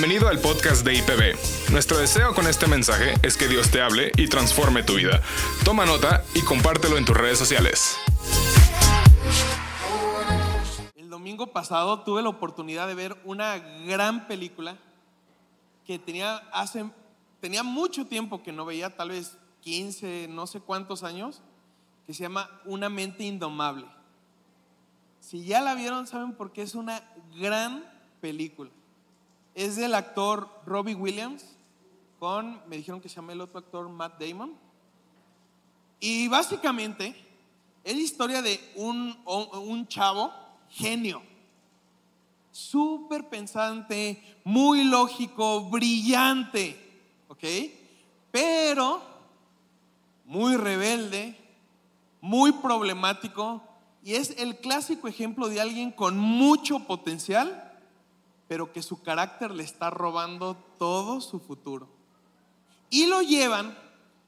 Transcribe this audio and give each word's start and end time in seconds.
Bienvenido 0.00 0.28
al 0.28 0.38
podcast 0.38 0.86
de 0.86 0.94
IPB. 0.94 1.72
Nuestro 1.72 1.98
deseo 1.98 2.32
con 2.32 2.46
este 2.46 2.68
mensaje 2.68 3.14
es 3.24 3.36
que 3.36 3.48
Dios 3.48 3.72
te 3.72 3.80
hable 3.80 4.12
y 4.16 4.28
transforme 4.28 4.84
tu 4.84 4.94
vida. 4.94 5.20
Toma 5.64 5.86
nota 5.86 6.22
y 6.36 6.42
compártelo 6.42 6.96
en 6.98 7.04
tus 7.04 7.16
redes 7.16 7.36
sociales. 7.36 7.98
El 10.94 11.10
domingo 11.10 11.48
pasado 11.48 12.04
tuve 12.04 12.22
la 12.22 12.28
oportunidad 12.28 12.86
de 12.86 12.94
ver 12.94 13.16
una 13.24 13.58
gran 13.58 14.28
película 14.28 14.76
que 15.84 15.98
tenía 15.98 16.36
hace 16.52 16.88
tenía 17.40 17.64
mucho 17.64 18.06
tiempo 18.06 18.40
que 18.40 18.52
no 18.52 18.64
veía, 18.64 18.94
tal 18.94 19.08
vez 19.08 19.36
15, 19.62 20.28
no 20.30 20.46
sé 20.46 20.60
cuántos 20.60 21.02
años, 21.02 21.42
que 22.06 22.14
se 22.14 22.22
llama 22.22 22.48
Una 22.66 22.88
mente 22.88 23.24
indomable. 23.24 23.86
Si 25.18 25.44
ya 25.44 25.60
la 25.60 25.74
vieron, 25.74 26.06
saben 26.06 26.34
por 26.34 26.52
qué 26.52 26.62
es 26.62 26.76
una 26.76 27.02
gran 27.36 27.84
película. 28.20 28.70
Es 29.58 29.74
del 29.74 29.96
actor 29.96 30.48
Robbie 30.66 30.94
Williams 30.94 31.44
con, 32.20 32.62
me 32.68 32.76
dijeron 32.76 33.00
que 33.00 33.08
se 33.08 33.16
llama 33.16 33.32
el 33.32 33.40
otro 33.40 33.58
actor 33.58 33.88
Matt 33.88 34.22
Damon. 34.22 34.54
Y 35.98 36.28
básicamente 36.28 37.12
es 37.82 37.96
la 37.96 38.00
historia 38.00 38.40
de 38.40 38.60
un, 38.76 39.18
un 39.24 39.88
chavo 39.88 40.32
genio, 40.68 41.22
súper 42.52 43.28
pensante, 43.28 44.22
muy 44.44 44.84
lógico, 44.84 45.62
brillante, 45.62 46.78
¿ok? 47.26 47.44
Pero 48.30 49.02
muy 50.24 50.56
rebelde, 50.56 51.36
muy 52.20 52.52
problemático 52.52 53.60
y 54.04 54.14
es 54.14 54.36
el 54.38 54.58
clásico 54.58 55.08
ejemplo 55.08 55.48
de 55.48 55.60
alguien 55.60 55.90
con 55.90 56.16
mucho 56.16 56.78
potencial, 56.86 57.67
pero 58.48 58.72
que 58.72 58.82
su 58.82 59.02
carácter 59.02 59.50
le 59.50 59.62
está 59.62 59.90
robando 59.90 60.56
todo 60.78 61.20
su 61.20 61.38
futuro. 61.38 61.88
Y 62.90 63.06
lo 63.06 63.20
llevan 63.20 63.76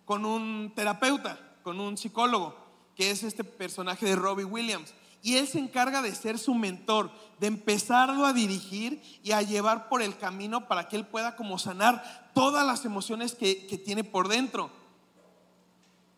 con 0.05 0.27
un 0.27 0.73
terapeuta, 0.77 1.41
con 1.62 1.81
un 1.81 1.97
psicólogo, 1.97 2.55
que 2.95 3.11
es 3.11 3.23
este 3.23 3.43
personaje 3.43 4.07
de 4.07 4.17
Robbie 4.17 4.45
Williams. 4.45 4.93
Y 5.23 5.37
él 5.37 5.49
se 5.49 5.59
encarga 5.59 6.03
de 6.03 6.15
ser 6.15 6.39
su 6.39 6.55
mentor, 6.55 7.11
de 7.39 7.47
empezarlo 7.47 8.27
a 8.27 8.33
dirigir 8.33 9.03
y 9.23 9.33
a 9.33 9.43
llevar 9.43 9.89
por 9.89 10.03
el 10.03 10.17
camino 10.17 10.69
para 10.69 10.89
que 10.89 10.97
él 10.97 11.07
pueda 11.07 11.37
como 11.37 11.59
sanar 11.59 12.31
todas 12.34 12.67
las 12.67 12.84
emociones 12.84 13.34
que, 13.34 13.67
que 13.67 13.79
tiene 13.79 14.05
por 14.05 14.29
dentro. 14.29 14.71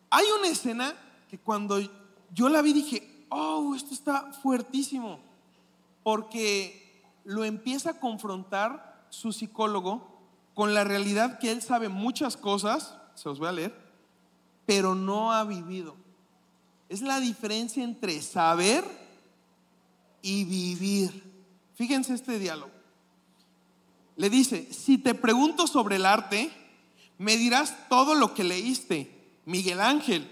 Hay 0.09 0.25
una 0.37 0.49
escena 0.49 0.93
que 1.29 1.37
cuando 1.37 1.79
yo 2.33 2.49
la 2.49 2.61
vi 2.61 2.73
dije, 2.73 3.25
oh, 3.29 3.73
esto 3.75 3.93
está 3.93 4.31
fuertísimo, 4.33 5.19
porque 6.03 6.82
lo 7.23 7.43
empieza 7.43 7.91
a 7.91 7.99
confrontar 7.99 9.07
su 9.09 9.31
psicólogo 9.31 10.13
con 10.53 10.73
la 10.73 10.83
realidad 10.83 11.39
que 11.39 11.51
él 11.51 11.61
sabe 11.61 11.89
muchas 11.89 12.37
cosas, 12.37 12.95
se 13.15 13.29
los 13.29 13.39
voy 13.39 13.47
a 13.47 13.53
leer, 13.53 13.75
pero 14.65 14.95
no 14.95 15.31
ha 15.31 15.43
vivido. 15.43 15.95
Es 16.89 17.01
la 17.01 17.19
diferencia 17.19 17.83
entre 17.83 18.21
saber 18.21 18.83
y 20.21 20.43
vivir. 20.45 21.23
Fíjense 21.75 22.13
este 22.13 22.39
diálogo. 22.39 22.71
Le 24.15 24.29
dice, 24.29 24.71
si 24.71 24.97
te 24.97 25.15
pregunto 25.15 25.65
sobre 25.65 25.95
el 25.95 26.05
arte, 26.05 26.51
me 27.17 27.35
dirás 27.35 27.75
todo 27.89 28.13
lo 28.13 28.33
que 28.33 28.43
leíste. 28.43 29.39
Miguel 29.45 29.81
Ángel, 29.81 30.29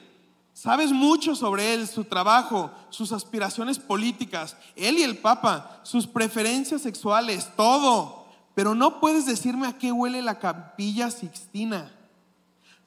sabes 0.54 0.92
mucho 0.92 1.36
sobre 1.36 1.74
él, 1.74 1.88
su 1.88 2.04
trabajo, 2.04 2.72
sus 2.90 3.12
aspiraciones 3.12 3.80
políticas, 3.80 4.58
él 4.76 4.98
y 4.98 5.04
el 5.04 5.18
Papa, 5.18 5.80
sus 5.84 6.08
preferencias 6.08 6.82
sexuales, 6.82 7.50
todo. 7.56 8.26
Pero 8.54 8.76
no 8.76 9.00
puedes 9.00 9.26
decirme 9.26 9.68
a 9.68 9.78
qué 9.78 9.92
huele 9.92 10.22
la 10.22 10.40
capilla 10.40 11.10
Sixtina. 11.10 11.92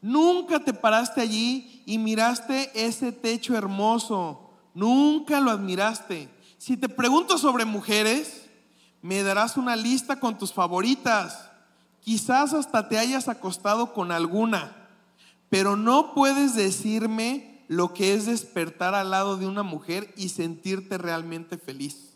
Nunca 0.01 0.61
te 0.61 0.75
paraste 0.75 1.23
allí 1.23 1.83
y 1.87 1.97
miraste 1.97 2.71
ese 2.75 3.11
techo 3.11 3.57
hermoso. 3.57 4.51
Nunca 4.75 5.41
lo 5.41 5.51
admiraste. 5.51 6.29
Si 6.59 6.77
te 6.77 6.89
pregunto 6.91 7.39
sobre 7.39 7.65
mujeres, 7.65 8.43
me 9.01 9.23
darás 9.23 9.57
una 9.57 9.77
lista 9.77 10.21
con 10.21 10.37
tus 10.37 10.53
favoritas. 10.53 11.51
Quizás 12.01 12.53
hasta 12.53 12.89
te 12.89 12.99
hayas 12.99 13.29
acostado 13.29 13.95
con 13.95 14.13
alguna. 14.13 14.77
Pero 15.49 15.77
no 15.77 16.13
puedes 16.13 16.55
decirme 16.55 17.54
lo 17.69 17.95
que 17.95 18.15
es 18.15 18.27
despertar 18.27 18.95
al 18.95 19.11
lado 19.11 19.37
de 19.37 19.47
una 19.47 19.63
mujer 19.63 20.13
y 20.17 20.29
sentirte 20.29 20.99
realmente 20.99 21.59
feliz. 21.59 22.15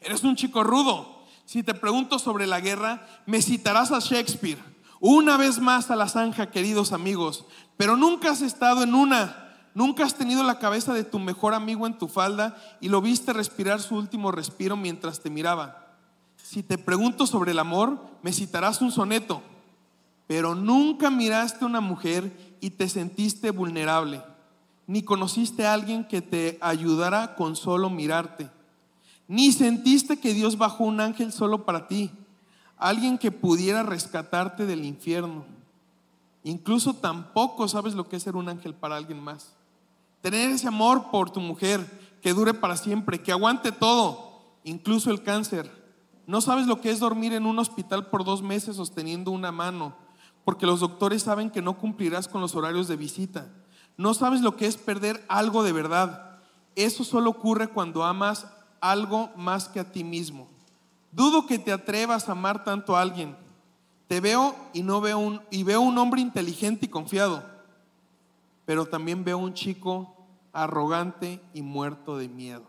Eres 0.00 0.24
un 0.24 0.36
chico 0.36 0.64
rudo. 0.64 1.24
Si 1.44 1.62
te 1.62 1.74
pregunto 1.74 2.18
sobre 2.18 2.46
la 2.46 2.60
guerra, 2.60 3.06
me 3.26 3.40
citarás 3.40 3.92
a 3.92 4.00
Shakespeare 4.00 4.76
una 5.00 5.36
vez 5.36 5.60
más 5.60 5.90
a 5.90 5.96
la 5.96 6.08
zanja, 6.08 6.50
queridos 6.50 6.92
amigos, 6.92 7.44
pero 7.76 7.96
nunca 7.96 8.30
has 8.30 8.42
estado 8.42 8.82
en 8.82 8.94
una. 8.94 9.42
Nunca 9.74 10.04
has 10.04 10.14
tenido 10.14 10.42
la 10.42 10.58
cabeza 10.58 10.94
de 10.94 11.04
tu 11.04 11.18
mejor 11.18 11.52
amigo 11.52 11.86
en 11.86 11.98
tu 11.98 12.08
falda 12.08 12.56
y 12.80 12.88
lo 12.88 13.02
viste 13.02 13.34
respirar 13.34 13.82
su 13.82 13.94
último 13.94 14.32
respiro 14.32 14.74
mientras 14.74 15.20
te 15.20 15.28
miraba. 15.28 15.98
Si 16.42 16.62
te 16.62 16.78
pregunto 16.78 17.26
sobre 17.26 17.52
el 17.52 17.58
amor, 17.58 18.00
me 18.22 18.32
citarás 18.32 18.80
un 18.80 18.90
soneto, 18.90 19.42
pero 20.26 20.54
nunca 20.54 21.10
miraste 21.10 21.64
a 21.64 21.68
una 21.68 21.82
mujer 21.82 22.45
y 22.66 22.70
te 22.70 22.88
sentiste 22.88 23.52
vulnerable, 23.52 24.24
ni 24.88 25.02
conociste 25.02 25.64
a 25.64 25.72
alguien 25.72 26.02
que 26.02 26.20
te 26.20 26.58
ayudara 26.60 27.36
con 27.36 27.54
solo 27.54 27.90
mirarte, 27.90 28.50
ni 29.28 29.52
sentiste 29.52 30.18
que 30.18 30.34
Dios 30.34 30.58
bajó 30.58 30.82
un 30.82 31.00
ángel 31.00 31.32
solo 31.32 31.64
para 31.64 31.86
ti 31.86 32.10
alguien 32.76 33.18
que 33.18 33.30
pudiera 33.30 33.84
rescatarte 33.84 34.66
del 34.66 34.84
infierno. 34.84 35.44
Incluso 36.42 36.92
tampoco 36.94 37.68
sabes 37.68 37.94
lo 37.94 38.08
que 38.08 38.16
es 38.16 38.24
ser 38.24 38.34
un 38.34 38.48
ángel 38.48 38.74
para 38.74 38.96
alguien 38.96 39.22
más. 39.22 39.54
Tener 40.20 40.50
ese 40.50 40.66
amor 40.66 41.12
por 41.12 41.30
tu 41.30 41.38
mujer 41.38 42.18
que 42.20 42.34
dure 42.34 42.52
para 42.52 42.76
siempre, 42.76 43.22
que 43.22 43.30
aguante 43.30 43.70
todo, 43.70 44.42
incluso 44.64 45.12
el 45.12 45.22
cáncer. 45.22 45.70
No 46.26 46.40
sabes 46.40 46.66
lo 46.66 46.80
que 46.80 46.90
es 46.90 46.98
dormir 46.98 47.32
en 47.32 47.46
un 47.46 47.60
hospital 47.60 48.10
por 48.10 48.24
dos 48.24 48.42
meses 48.42 48.74
sosteniendo 48.74 49.30
una 49.30 49.52
mano, 49.52 49.94
porque 50.46 50.64
los 50.64 50.78
doctores 50.78 51.24
saben 51.24 51.50
que 51.50 51.60
no 51.60 51.76
cumplirás 51.76 52.28
con 52.28 52.40
los 52.40 52.54
horarios 52.54 52.86
de 52.86 52.94
visita. 52.94 53.48
No 53.96 54.14
sabes 54.14 54.42
lo 54.42 54.54
que 54.54 54.66
es 54.66 54.76
perder 54.76 55.24
algo 55.26 55.64
de 55.64 55.72
verdad. 55.72 56.38
Eso 56.76 57.02
solo 57.02 57.30
ocurre 57.30 57.66
cuando 57.66 58.04
amas 58.04 58.46
algo 58.80 59.28
más 59.36 59.68
que 59.68 59.80
a 59.80 59.90
ti 59.90 60.04
mismo. 60.04 60.46
Dudo 61.10 61.48
que 61.48 61.58
te 61.58 61.72
atrevas 61.72 62.28
a 62.28 62.32
amar 62.32 62.62
tanto 62.62 62.94
a 62.94 63.00
alguien. 63.00 63.36
Te 64.06 64.20
veo 64.20 64.54
y 64.72 64.84
no 64.84 65.00
veo 65.00 65.18
un 65.18 65.42
y 65.50 65.64
veo 65.64 65.80
un 65.80 65.98
hombre 65.98 66.20
inteligente 66.20 66.86
y 66.86 66.90
confiado, 66.90 67.42
pero 68.66 68.86
también 68.86 69.24
veo 69.24 69.38
un 69.38 69.52
chico 69.52 70.14
arrogante 70.52 71.40
y 71.54 71.62
muerto 71.62 72.18
de 72.18 72.28
miedo. 72.28 72.62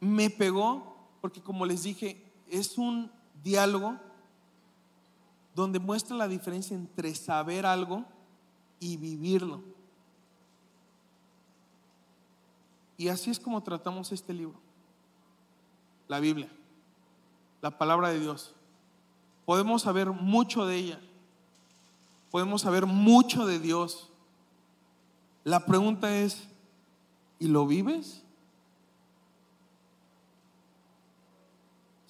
Me 0.00 0.30
pegó 0.30 0.96
porque 1.20 1.40
como 1.40 1.64
les 1.64 1.84
dije, 1.84 2.20
es 2.50 2.76
un 2.76 3.14
diálogo 3.46 3.96
donde 5.54 5.78
muestra 5.78 6.16
la 6.16 6.26
diferencia 6.26 6.76
entre 6.76 7.14
saber 7.14 7.64
algo 7.64 8.04
y 8.80 8.96
vivirlo. 8.96 9.62
Y 12.98 13.08
así 13.08 13.30
es 13.30 13.38
como 13.38 13.62
tratamos 13.62 14.10
este 14.10 14.34
libro, 14.34 14.58
la 16.08 16.18
Biblia, 16.18 16.50
la 17.62 17.78
palabra 17.78 18.08
de 18.08 18.18
Dios. 18.18 18.52
Podemos 19.44 19.82
saber 19.82 20.10
mucho 20.10 20.66
de 20.66 20.76
ella, 20.76 21.00
podemos 22.32 22.62
saber 22.62 22.84
mucho 22.84 23.46
de 23.46 23.60
Dios. 23.60 24.10
La 25.44 25.64
pregunta 25.64 26.18
es, 26.18 26.48
¿y 27.38 27.46
lo 27.46 27.64
vives? 27.66 28.24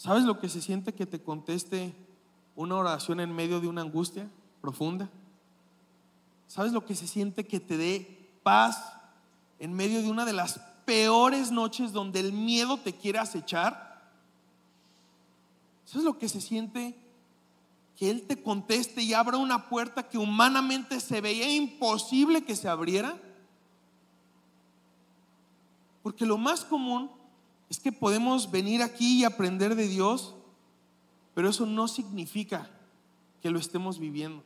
¿Sabes 0.06 0.23
lo 0.23 0.38
que 0.38 0.49
se 0.49 0.62
siente 0.62 0.94
que 0.94 1.05
te 1.05 1.20
conteste 1.20 1.93
una 2.55 2.76
oración 2.76 3.19
en 3.19 3.35
medio 3.35 3.61
de 3.61 3.67
una 3.67 3.81
angustia 3.81 4.31
profunda? 4.61 5.11
¿Sabes 6.47 6.70
lo 6.70 6.87
que 6.87 6.94
se 6.94 7.08
siente 7.08 7.44
que 7.44 7.58
te 7.58 7.76
dé 7.76 8.31
paz 8.44 8.93
en 9.58 9.73
medio 9.73 10.00
de 10.03 10.08
una 10.08 10.25
de 10.25 10.32
las 10.32 10.61
peores 10.85 11.50
noches 11.50 11.93
donde 11.93 12.20
el 12.20 12.32
miedo 12.32 12.76
te 12.76 12.93
quiere 12.93 13.19
acechar? 13.19 14.00
¿Eso 15.85 15.99
es 15.99 16.05
lo 16.05 16.17
que 16.19 16.29
se 16.29 16.41
siente? 16.41 16.97
Que 17.97 18.09
Él 18.09 18.29
te 18.29 18.41
conteste 18.41 19.02
y 19.02 19.12
abra 19.12 19.38
una 19.38 19.69
puerta 19.69 20.09
que 20.09 20.19
humanamente 20.19 21.00
se 21.00 21.20
veía 21.20 21.52
imposible 21.52 22.44
que 22.44 22.55
se 22.55 22.69
abriera. 22.69 23.20
Porque 26.05 26.25
lo 26.25 26.38
más 26.38 26.64
común 26.64 27.11
es 27.68 27.80
que 27.80 27.92
podemos 27.92 28.50
venir 28.50 28.82
aquí 28.82 29.20
y 29.20 29.24
aprender 29.24 29.74
de 29.74 29.88
Dios, 29.88 30.34
pero 31.34 31.48
eso 31.48 31.66
no 31.66 31.88
significa 31.88 32.70
que 33.42 33.50
lo 33.50 33.58
estemos 33.58 33.98
viviendo. 33.98 34.42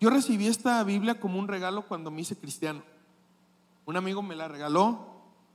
Yo 0.00 0.10
recibí 0.10 0.46
esta 0.46 0.82
Biblia 0.84 1.20
como 1.20 1.38
un 1.38 1.48
regalo 1.48 1.86
cuando 1.86 2.10
me 2.10 2.22
hice 2.22 2.36
cristiano. 2.36 2.82
Un 3.86 3.96
amigo 3.96 4.22
me 4.22 4.34
la 4.34 4.48
regaló. 4.48 5.06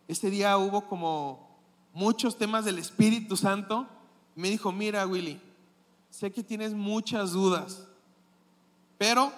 Ese 0.08 0.30
día 0.30 0.58
hubo 0.58 0.88
como 0.88 1.50
muchos 1.94 2.38
temas 2.38 2.66
del 2.66 2.80
Espíritu 2.80 3.36
Santo. 3.36 3.88
Me 4.36 4.50
dijo, 4.50 4.72
mira 4.72 5.06
Willy, 5.06 5.42
sé 6.10 6.32
que 6.32 6.44
tienes 6.44 6.74
muchas 6.74 7.32
dudas, 7.32 7.88
pero 8.98 9.32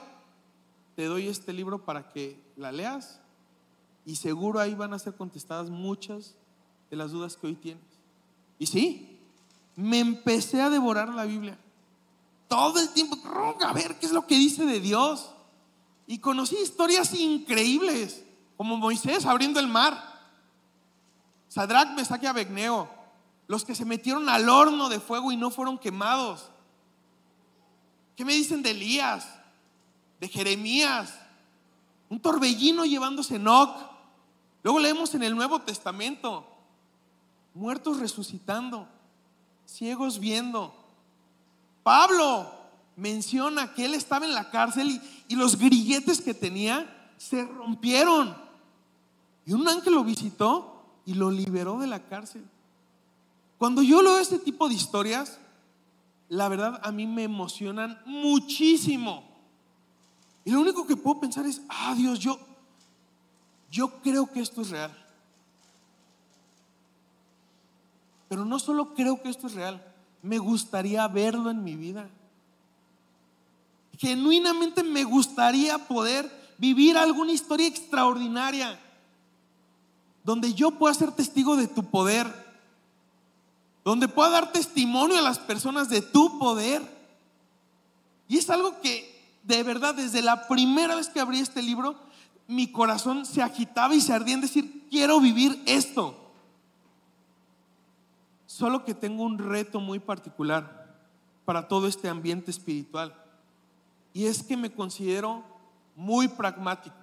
te 0.95 1.05
doy 1.05 1.27
este 1.27 1.53
libro 1.53 1.83
para 1.83 2.09
que 2.09 2.39
la 2.55 2.71
leas 2.71 3.19
y 4.05 4.15
seguro 4.15 4.59
ahí 4.59 4.75
van 4.75 4.93
a 4.93 4.99
ser 4.99 5.15
contestadas 5.15 5.69
muchas 5.69 6.35
de 6.91 6.97
las 6.97 7.11
dudas 7.11 7.38
que 7.38 7.47
hoy 7.47 7.55
tienes. 7.55 7.83
Y 8.59 8.67
sí, 8.67 9.17
me 9.75 9.99
empecé 9.99 10.61
a 10.61 10.69
devorar 10.69 11.09
la 11.09 11.25
Biblia. 11.25 11.57
Todo 12.47 12.79
el 12.79 12.89
tiempo, 12.89 13.17
a 13.61 13.73
ver 13.73 13.97
qué 13.97 14.05
es 14.05 14.11
lo 14.11 14.27
que 14.27 14.35
dice 14.35 14.65
de 14.65 14.81
Dios. 14.81 15.31
Y 16.05 16.19
conocí 16.19 16.57
historias 16.57 17.13
increíbles, 17.13 18.23
como 18.57 18.75
Moisés 18.77 19.25
abriendo 19.25 19.59
el 19.59 19.67
mar. 19.67 20.11
Sadrach, 21.47 21.95
Mesach 21.95 22.21
y 22.21 22.27
Abednego, 22.27 22.89
los 23.47 23.63
que 23.63 23.73
se 23.73 23.85
metieron 23.85 24.27
al 24.27 24.49
horno 24.49 24.89
de 24.89 24.99
fuego 24.99 25.31
y 25.31 25.38
no 25.38 25.49
fueron 25.49 25.77
quemados. 25.77 26.49
¿Qué 28.17 28.25
me 28.25 28.33
dicen 28.33 28.61
de 28.61 28.71
Elías? 28.71 29.27
De 30.19 30.27
Jeremías. 30.27 31.17
Un 32.09 32.19
torbellino 32.19 32.85
llevándose 32.85 33.38
Enoch. 33.38 33.75
Luego 34.63 34.79
leemos 34.79 35.15
en 35.15 35.23
el 35.23 35.35
Nuevo 35.35 35.61
Testamento, 35.61 36.45
muertos 37.53 38.00
resucitando, 38.00 38.88
ciegos 39.65 40.19
viendo. 40.19 40.74
Pablo 41.83 42.51
menciona 42.95 43.74
que 43.74 43.86
él 43.86 43.94
estaba 43.94 44.25
en 44.25 44.33
la 44.33 44.50
cárcel 44.50 45.01
y, 45.27 45.36
los 45.36 45.57
grilletes 45.57 46.21
que 46.21 46.33
tenía 46.33 47.13
se 47.18 47.44
rompieron. 47.44 48.36
Y 49.45 49.53
un 49.53 49.68
ángel 49.68 49.94
lo 49.94 50.03
visitó 50.03 50.86
y 51.06 51.13
lo 51.13 51.31
liberó 51.31 51.80
de 51.80 51.88
la 51.88 52.06
cárcel. 52.06 52.45
Cuando 53.57 53.81
yo 53.81 54.01
leo 54.01 54.19
este 54.19 54.39
tipo 54.39 54.68
de 54.68 54.75
historias, 54.75 55.39
la 56.30 56.48
verdad 56.50 56.80
a 56.83 56.92
mí 56.92 57.07
me 57.07 57.24
emocionan 57.24 58.00
muchísimo. 58.06 59.24
Y 60.44 60.51
lo 60.51 60.62
único 60.62 60.86
que 60.86 60.95
puedo 60.95 61.19
pensar 61.19 61.45
es, 61.45 61.62
ah 61.69 61.94
Dios, 61.95 62.19
yo, 62.19 62.39
yo 63.71 64.01
creo 64.01 64.31
que 64.31 64.42
esto 64.42 64.62
es 64.62 64.69
real. 64.69 65.00
Pero 68.31 68.45
no 68.45 68.60
solo 68.60 68.94
creo 68.94 69.22
que 69.22 69.28
esto 69.28 69.48
es 69.48 69.56
real, 69.56 69.83
me 70.22 70.38
gustaría 70.38 71.06
verlo 71.10 71.50
en 71.50 71.66
mi 71.66 71.75
vida. 71.75 72.07
Genuinamente 73.98 74.83
me 74.83 75.04
gustaría 75.04 75.78
poder 75.80 76.31
vivir 76.57 76.98
alguna 76.98 77.33
historia 77.33 77.68
extraordinaria 77.68 78.80
donde 80.24 80.54
yo 80.54 80.72
pueda 80.72 80.94
ser 80.94 81.12
testigo 81.12 81.57
de 81.57 81.68
tu 81.68 81.83
poder, 81.83 82.25
donde 83.83 84.07
pueda 84.07 84.30
dar 84.30 84.54
testimonio 84.54 85.18
a 85.18 85.22
las 85.22 85.38
personas 85.38 85.89
de 85.89 86.01
tu 86.01 86.39
poder. 86.39 86.81
Y 88.30 88.38
es 88.38 88.50
algo 88.50 88.80
que 88.80 89.13
de 89.44 89.62
verdad 89.62 89.94
desde 89.94 90.22
la 90.22 90.48
primera 90.48 90.95
vez 90.95 91.10
que 91.10 91.19
abrí 91.19 91.42
este 91.42 91.62
libro, 91.62 91.98
mi 92.48 92.72
corazón 92.72 93.25
se 93.25 93.42
agitaba 93.42 93.94
y 93.94 94.00
se 94.00 94.13
ardía 94.13 94.36
en 94.36 94.42
decir, 94.42 94.88
quiero 94.89 95.19
vivir 95.19 95.62
esto. 95.66 96.20
Solo 98.51 98.83
que 98.83 98.94
tengo 98.94 99.24
un 99.24 99.38
reto 99.38 99.80
muy 99.80 100.00
particular 100.00 100.94
para 101.45 101.69
todo 101.69 101.88
este 101.88 102.09
ambiente 102.09 102.51
espiritual. 102.51 103.15
Y 104.13 104.25
es 104.25 104.44
que 104.44 104.57
me 104.57 104.74
considero 104.74 105.42
muy 105.95 106.27
pragmático. 106.27 106.98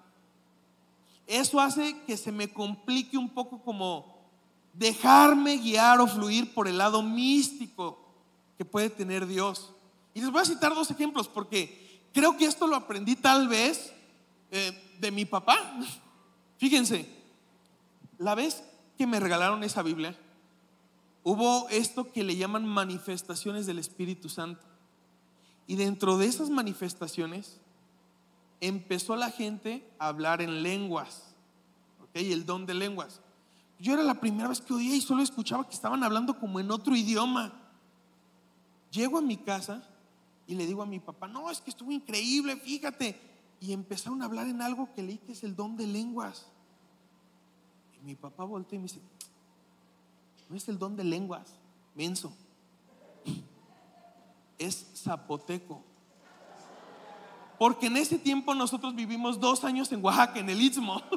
Eso 1.27 1.59
hace 1.59 2.03
que 2.07 2.19
se 2.19 2.33
me 2.33 2.53
complique 2.53 3.17
un 3.17 3.31
poco 3.31 3.63
como 3.63 4.15
dejarme 4.75 5.57
guiar 5.57 6.03
o 6.03 6.07
fluir 6.07 6.53
por 6.53 6.69
el 6.69 6.77
lado 6.77 7.03
místico 7.03 7.99
que 8.59 8.67
puede 8.67 8.91
tener 8.91 9.27
Dios. 9.27 9.73
Y 10.13 10.21
les 10.21 10.31
voy 10.31 10.43
a 10.43 10.45
citar 10.45 10.75
dos 10.75 10.91
ejemplos 10.91 11.29
porque 11.29 12.03
creo 12.13 12.37
que 12.37 12.45
esto 12.45 12.67
lo 12.67 12.77
aprendí 12.77 13.17
tal 13.17 13.49
vez 13.49 13.95
eh, 14.51 14.99
de 15.01 15.11
mi 15.11 15.25
papá. 15.25 15.57
Fíjense, 16.59 17.09
la 18.19 18.35
vez 18.35 18.63
que 18.99 19.07
me 19.07 19.19
regalaron 19.19 19.65
esa 19.65 19.83
Biblia, 19.83 20.15
hubo 21.29 21.69
esto 21.69 22.11
que 22.11 22.25
le 22.25 22.37
llaman 22.37 22.65
manifestaciones 22.65 23.67
del 23.67 23.79
Espíritu 23.79 24.31
Santo. 24.31 24.65
Y 25.67 25.77
dentro 25.77 26.17
de 26.17 26.25
esas 26.25 26.49
manifestaciones 26.49 27.61
empezó 28.63 29.15
la 29.15 29.31
gente 29.31 29.87
a 29.99 30.09
hablar 30.09 30.41
en 30.41 30.63
lenguas, 30.63 31.35
¿ok? 32.03 32.17
El 32.17 32.47
don 32.47 32.65
de 32.65 32.73
lenguas. 32.73 33.21
Yo 33.79 33.93
era 33.93 34.03
la 34.03 34.21
primera 34.21 34.49
vez 34.49 34.63
que 34.63 34.73
oía 34.73 34.97
y 34.97 35.03
solo 35.03 35.23
escuchaba 35.23 35.69
que 35.69 35.75
estaban 35.75 36.03
hablando 36.03 36.39
como 36.39 36.61
en 36.61 36.71
otro 36.71 36.97
idioma. 36.97 37.53
Llego 38.91 39.19
a 39.19 39.23
mi 39.23 39.37
casa 39.37 39.87
y 40.47 40.55
le 40.55 40.65
digo 40.65 40.83
a 40.83 40.87
mi 40.87 40.99
papá, 40.99 41.29
no, 41.29 41.51
es 41.51 41.61
que 41.61 41.69
estuvo 41.69 41.93
increíble, 41.93 42.57
fíjate. 42.57 43.21
Y 43.61 43.75
empezaron 43.75 44.23
a 44.23 44.25
hablar 44.25 44.49
en 44.49 44.63
algo 44.63 44.89
que 44.95 45.03
leí 45.03 45.19
que 45.19 45.33
es 45.33 45.45
el 45.45 45.55
don 45.55 45.77
de 45.77 45.87
lenguas. 45.87 46.47
Y 48.01 48.07
mi 48.07 48.15
papá 48.15 48.45
volteó 48.45 48.77
y 48.77 48.79
me 48.79 48.85
dice, 48.85 49.03
no 50.49 50.57
es 50.57 50.69
el 50.69 50.79
don 50.79 50.97
de 50.97 51.05
lenguas, 51.05 51.55
menso. 51.95 52.33
Es 54.59 54.87
zapoteco. 54.95 55.85
Porque 57.59 57.87
en 57.87 57.97
ese 57.97 58.19
tiempo 58.19 58.55
nosotros 58.55 58.95
vivimos 58.95 59.39
dos 59.41 59.65
años 59.65 59.91
en 59.93 60.05
Oaxaca, 60.05 60.39
en 60.39 60.49
el 60.49 60.61
Istmo. 60.61 61.03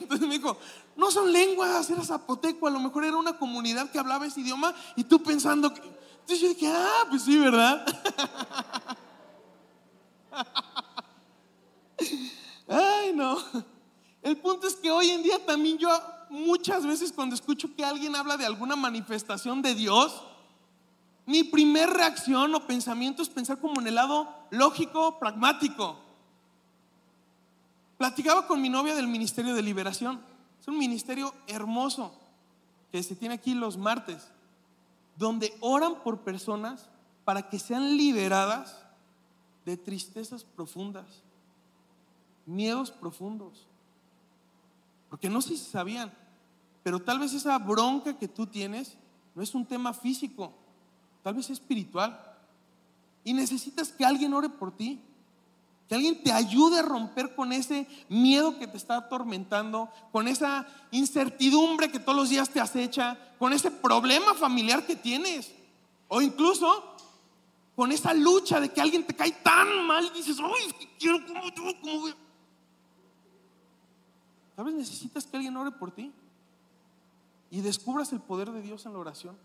Entonces 0.00 0.26
me 0.28 0.38
dijo, 0.38 0.56
no 0.96 1.10
son 1.10 1.32
lenguas, 1.32 1.90
era 1.90 2.04
zapoteco, 2.04 2.66
a 2.66 2.70
lo 2.70 2.78
mejor 2.80 3.04
era 3.04 3.16
una 3.16 3.38
comunidad 3.38 3.90
que 3.90 3.98
hablaba 3.98 4.26
ese 4.26 4.40
idioma 4.40 4.74
y 4.96 5.04
tú 5.04 5.22
pensando 5.22 5.72
que... 5.72 5.80
Entonces 5.80 6.40
yo 6.40 6.48
dije, 6.48 6.68
ah, 6.68 7.06
pues 7.10 7.22
sí, 7.22 7.36
¿verdad? 7.38 7.84
Ay, 12.68 13.12
no. 13.12 13.38
El 14.22 14.36
punto 14.36 14.68
es 14.68 14.76
que 14.76 14.90
hoy 14.90 15.10
en 15.10 15.22
día 15.22 15.44
también 15.44 15.78
yo 15.78 15.90
muchas 16.32 16.84
veces 16.86 17.12
cuando 17.12 17.34
escucho 17.34 17.74
que 17.76 17.84
alguien 17.84 18.16
habla 18.16 18.36
de 18.36 18.46
alguna 18.46 18.74
manifestación 18.74 19.62
de 19.62 19.74
Dios, 19.74 20.22
mi 21.26 21.44
primer 21.44 21.90
reacción 21.90 22.54
o 22.54 22.66
pensamiento 22.66 23.22
es 23.22 23.28
pensar 23.28 23.60
como 23.60 23.80
en 23.80 23.86
el 23.86 23.94
lado 23.94 24.28
lógico, 24.50 25.18
pragmático. 25.18 25.98
Platicaba 27.98 28.46
con 28.46 28.60
mi 28.60 28.68
novia 28.68 28.96
del 28.96 29.06
Ministerio 29.06 29.54
de 29.54 29.62
Liberación. 29.62 30.20
Es 30.60 30.66
un 30.66 30.78
ministerio 30.78 31.32
hermoso 31.46 32.12
que 32.90 33.02
se 33.02 33.14
tiene 33.14 33.34
aquí 33.34 33.54
los 33.54 33.76
martes, 33.76 34.28
donde 35.16 35.54
oran 35.60 36.02
por 36.02 36.20
personas 36.20 36.88
para 37.24 37.48
que 37.48 37.58
sean 37.58 37.96
liberadas 37.96 38.82
de 39.64 39.76
tristezas 39.76 40.42
profundas, 40.42 41.06
miedos 42.46 42.90
profundos. 42.90 43.66
Porque 45.08 45.28
no 45.28 45.40
sé 45.42 45.50
si 45.50 45.64
sabían, 45.64 46.12
pero 46.82 47.00
tal 47.00 47.18
vez 47.18 47.32
esa 47.32 47.58
bronca 47.58 48.18
que 48.18 48.28
tú 48.28 48.46
tienes 48.46 48.96
no 49.34 49.42
es 49.42 49.54
un 49.54 49.64
tema 49.64 49.92
físico, 49.92 50.52
tal 51.22 51.34
vez 51.34 51.46
es 51.46 51.58
espiritual. 51.58 52.20
Y 53.24 53.32
necesitas 53.32 53.92
que 53.92 54.04
alguien 54.04 54.34
ore 54.34 54.48
por 54.48 54.76
ti, 54.76 55.00
que 55.88 55.94
alguien 55.94 56.22
te 56.22 56.32
ayude 56.32 56.80
a 56.80 56.82
romper 56.82 57.34
con 57.36 57.52
ese 57.52 57.86
miedo 58.08 58.58
que 58.58 58.66
te 58.66 58.76
está 58.76 58.96
atormentando, 58.96 59.90
con 60.10 60.26
esa 60.26 60.66
incertidumbre 60.90 61.90
que 61.90 62.00
todos 62.00 62.16
los 62.16 62.30
días 62.30 62.50
te 62.50 62.60
acecha, 62.60 63.16
con 63.38 63.52
ese 63.52 63.70
problema 63.70 64.34
familiar 64.34 64.84
que 64.84 64.96
tienes. 64.96 65.52
O 66.08 66.20
incluso 66.20 66.96
con 67.76 67.92
esa 67.92 68.12
lucha 68.12 68.60
de 68.60 68.70
que 68.70 68.80
alguien 68.80 69.06
te 69.06 69.14
cae 69.14 69.30
tan 69.30 69.86
mal 69.86 70.04
y 70.04 70.18
dices, 70.18 70.38
¡ay, 70.40 70.66
es 70.66 70.74
que 70.74 70.88
quiero, 70.98 71.24
¿cómo, 71.26 71.42
cómo 71.80 72.00
voy? 72.00 72.14
¿Sabes? 74.56 74.74
Necesitas 74.74 75.24
que 75.24 75.36
alguien 75.36 75.56
ore 75.56 75.70
por 75.70 75.92
ti 75.92 76.12
y 77.52 77.60
descubras 77.60 78.10
el 78.14 78.20
poder 78.20 78.50
de 78.50 78.62
Dios 78.62 78.86
en 78.86 78.94
la 78.94 78.98
oración. 78.98 79.36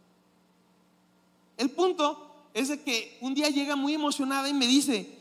El 1.58 1.70
punto 1.72 2.48
es 2.54 2.70
de 2.70 2.82
que 2.82 3.18
un 3.22 3.34
día 3.34 3.50
llega 3.50 3.76
muy 3.76 3.94
emocionada 3.94 4.48
y 4.48 4.54
me 4.54 4.66
dice, 4.66 5.20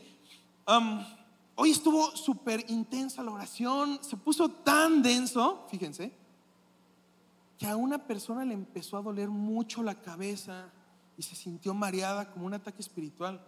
hoy 1.55 1.71
estuvo 1.71 2.15
súper 2.15 2.63
intensa 2.69 3.21
la 3.23 3.31
oración, 3.31 3.99
se 4.01 4.15
puso 4.15 4.47
tan 4.47 5.03
denso, 5.03 5.67
fíjense, 5.69 6.13
que 7.57 7.67
a 7.67 7.75
una 7.75 8.07
persona 8.07 8.45
le 8.45 8.53
empezó 8.53 8.95
a 8.95 9.01
doler 9.01 9.27
mucho 9.27 9.83
la 9.83 9.95
cabeza 9.95 10.71
y 11.17 11.23
se 11.23 11.35
sintió 11.35 11.73
mareada 11.73 12.31
como 12.31 12.45
un 12.45 12.53
ataque 12.53 12.81
espiritual. 12.81 13.45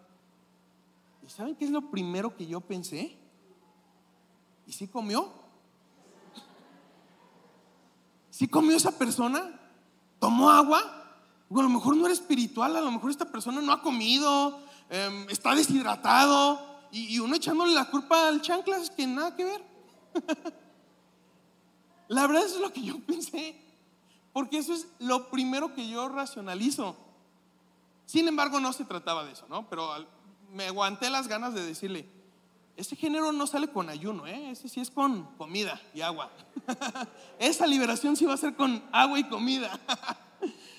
¿Y 1.25 1.29
saben 1.29 1.55
qué 1.55 1.63
es 1.63 1.71
lo 1.71 1.89
primero 1.89 2.35
que 2.35 2.45
yo 2.45 2.59
pensé? 2.59 3.15
¿Y 4.67 4.73
si 4.73 4.89
comió? 4.89 5.31
¿Sí 8.39 8.47
comió 8.47 8.77
esa 8.77 8.97
persona? 8.97 9.51
¿Tomó 10.17 10.49
agua? 10.49 10.79
a 10.79 11.61
lo 11.61 11.67
mejor 11.67 11.97
no 11.97 12.05
era 12.05 12.13
espiritual, 12.13 12.73
a 12.73 12.79
lo 12.79 12.89
mejor 12.89 13.11
esta 13.11 13.29
persona 13.29 13.59
no 13.59 13.73
ha 13.73 13.81
comido, 13.81 14.61
em, 14.89 15.29
está 15.29 15.53
deshidratado 15.53 16.57
y, 16.89 17.19
uno 17.19 17.35
echándole 17.35 17.73
la 17.73 17.89
culpa 17.89 18.29
al 18.29 18.41
chanclas 18.41 18.91
que 18.91 19.05
nada 19.05 19.35
que 19.35 19.43
ver. 19.43 19.61
la 22.07 22.27
verdad 22.27 22.45
es 22.45 22.57
lo 22.61 22.71
que 22.71 22.81
yo 22.81 22.97
pensé. 23.01 23.61
porque 24.31 24.59
eso 24.59 24.73
es 24.73 24.87
lo 24.99 25.29
primero 25.29 25.73
que 25.73 25.89
yo 25.89 26.07
racionalizo. 26.07 26.95
Sin 28.05 28.25
embargo, 28.25 28.61
no 28.61 28.71
se 28.71 28.85
trataba 28.85 29.25
de 29.25 29.33
eso, 29.33 29.47
¿no? 29.49 29.69
Pero 29.69 29.89
me 30.53 30.67
aguanté 30.67 31.09
las 31.09 31.27
ganas 31.27 31.53
de 31.53 31.65
decirle, 31.65 32.09
ese 32.79 32.95
género 32.95 33.33
no 33.33 33.45
sale 33.45 33.67
con 33.67 33.89
ayuno, 33.89 34.25
¿eh? 34.25 34.51
ese 34.51 34.69
sí 34.69 34.79
es 34.79 34.89
con 34.89 35.23
comida 35.35 35.81
y 35.93 35.99
agua. 35.99 36.31
Esa 37.37 37.67
liberación 37.67 38.15
sí 38.15 38.23
va 38.23 38.35
a 38.35 38.37
ser 38.37 38.55
con 38.55 38.81
agua 38.93 39.19
y 39.19 39.25
comida. 39.25 39.77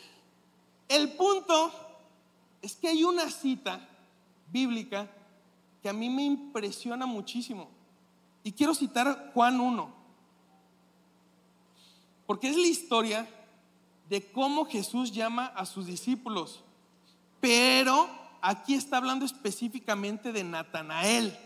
El 0.88 1.12
punto 1.12 1.70
es 2.62 2.74
que 2.74 2.88
hay 2.88 3.04
una 3.04 3.28
cita 3.28 3.86
bíblica 4.50 5.10
que 5.82 5.90
a 5.90 5.92
mí 5.92 6.08
me 6.08 6.24
impresiona 6.24 7.04
muchísimo. 7.04 7.68
Y 8.42 8.52
quiero 8.52 8.74
citar 8.74 9.32
Juan 9.34 9.60
1, 9.60 9.94
porque 12.26 12.48
es 12.48 12.56
la 12.56 12.66
historia 12.66 13.28
de 14.08 14.32
cómo 14.32 14.64
Jesús 14.64 15.12
llama 15.12 15.52
a 15.54 15.66
sus 15.66 15.84
discípulos. 15.84 16.64
Pero 17.42 18.08
aquí 18.40 18.72
está 18.72 18.96
hablando 18.96 19.26
específicamente 19.26 20.32
de 20.32 20.44
Natanael, 20.44 21.38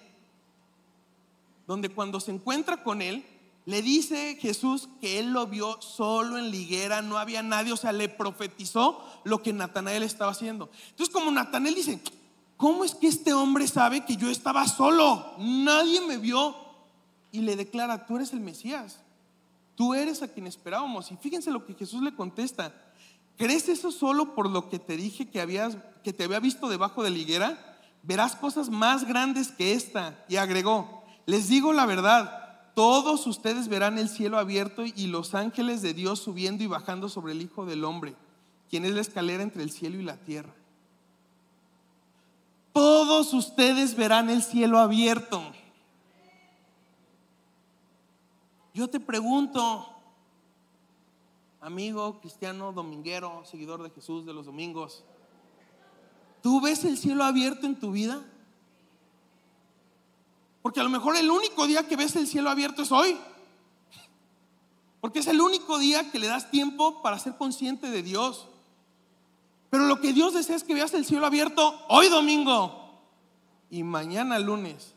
donde 1.67 1.89
cuando 1.89 2.21
se 2.21 2.33
encuentra 2.33 2.83
con 2.83 3.03
él, 3.03 3.25
le 3.67 3.81
dice 3.81 4.37
Jesús 4.41 4.89
que 5.01 5.19
él 5.19 5.33
lo 5.33 5.47
vio 5.47 5.81
solo 5.81 6.37
en 6.37 6.51
liguera, 6.51 7.01
no 7.01 7.17
había 7.17 7.43
nadie, 7.43 7.73
o 7.73 7.77
sea, 7.77 7.93
le 7.93 8.09
profetizó 8.09 9.03
lo 9.25 9.43
que 9.43 9.53
Natanael 9.53 10.03
estaba 10.03 10.33
haciendo. 10.33 10.71
Entonces, 10.91 11.13
como 11.13 11.31
Natanael 11.31 11.75
dice, 11.75 12.01
¿cómo 12.59 12.85
es 12.85 12.95
que 12.95 13.07
este 13.07 13.33
hombre 13.33 13.67
sabe 13.67 14.05
que 14.05 14.17
yo 14.17 14.29
estaba 14.29 14.69
solo? 14.69 15.35
Nadie 15.39 16.01
me 16.03 16.19
vio. 16.19 16.57
Y 17.33 17.41
le 17.41 17.57
declara, 17.57 18.07
tú 18.07 18.17
eres 18.17 18.33
el 18.33 18.41
Mesías, 18.41 19.01
tú 19.75 19.95
eres 19.95 20.23
a 20.23 20.29
quien 20.29 20.47
esperábamos. 20.47 21.11
Y 21.11 21.17
fíjense 21.17 21.51
lo 21.51 21.67
que 21.67 21.75
Jesús 21.75 22.03
le 22.03 22.15
contesta, 22.15 22.73
¿crees 23.37 23.69
eso 23.69 23.91
solo 23.91 24.35
por 24.35 24.49
lo 24.49 24.69
que 24.69 24.79
te 24.79 24.97
dije 24.97 25.29
que, 25.29 25.41
habías, 25.41 25.79
que 26.05 26.13
te 26.13 26.25
había 26.25 26.39
visto 26.39 26.69
debajo 26.69 27.03
de 27.03 27.11
la 27.11 27.19
higuera? 27.19 27.79
Verás 28.03 28.37
cosas 28.37 28.69
más 28.69 29.05
grandes 29.05 29.49
que 29.49 29.73
esta. 29.73 30.23
Y 30.29 30.37
agregó, 30.37 31.04
les 31.27 31.49
digo 31.49 31.73
la 31.73 31.87
verdad 31.87 32.45
todos 32.75 33.29
ustedes 33.29 33.69
verán 33.69 33.99
el 33.99 34.09
cielo 34.09 34.37
abierto 34.37 34.83
y 34.85 35.07
los 35.07 35.35
ángeles 35.35 35.81
de 35.81 35.95
Dios 35.95 36.19
subiendo 36.19 36.65
y 36.65 36.67
bajando 36.67 37.09
sobre 37.09 37.33
el 37.33 37.41
Hijo 37.41 37.65
del 37.65 37.85
Hombre, 37.85 38.17
quien 38.69 38.85
es 38.85 38.93
la 38.93 39.01
escalera 39.01 39.45
entre 39.45 39.63
el 39.63 39.71
cielo 39.71 39.99
y 39.99 40.03
la 40.03 40.17
tierra. 40.17 40.53
Todos 42.73 43.33
ustedes 43.33 43.95
verán 43.95 44.29
el 44.29 44.43
cielo 44.43 44.81
abierto. 44.81 45.41
Yo 48.75 48.91
te 48.91 48.99
pregunto, 48.99 49.89
amigo 51.61 52.19
cristiano, 52.19 52.73
dominguero, 52.73 53.45
seguidor 53.45 53.85
de 53.85 53.91
Jesús 53.91 54.27
de 54.27 54.35
los 54.35 54.47
domingos, 54.47 55.05
¿tú 56.43 56.61
ves 56.61 56.85
el 56.85 56.99
cielo 56.99 57.23
abierto 57.23 57.67
en 57.67 57.79
tu 57.79 57.93
vida? 57.93 58.21
Porque 60.65 60.81
a 60.81 60.83
lo 60.83 60.89
mejor 60.89 61.15
el 61.15 61.31
único 61.31 61.67
día 61.67 61.87
que 61.87 61.95
ves 61.95 62.17
el 62.17 62.27
cielo 62.27 62.49
abierto 62.49 62.81
es 62.81 62.91
hoy. 62.91 63.19
Porque 65.03 65.19
es 65.19 65.27
el 65.27 65.43
único 65.43 65.79
día 65.79 66.11
que 66.11 66.19
le 66.19 66.27
das 66.27 66.51
tiempo 66.51 67.03
para 67.03 67.19
ser 67.19 67.37
consciente 67.37 67.91
de 67.91 68.03
Dios. 68.03 68.49
Pero 69.69 69.85
lo 69.85 70.01
que 70.01 70.15
Dios 70.15 70.33
desea 70.33 70.57
es 70.57 70.65
que 70.65 70.73
veas 70.73 70.95
el 70.95 71.05
cielo 71.05 71.27
abierto 71.27 71.79
hoy 71.91 72.09
domingo 72.09 72.99
y 73.69 73.83
mañana 73.83 74.39
lunes 74.39 74.95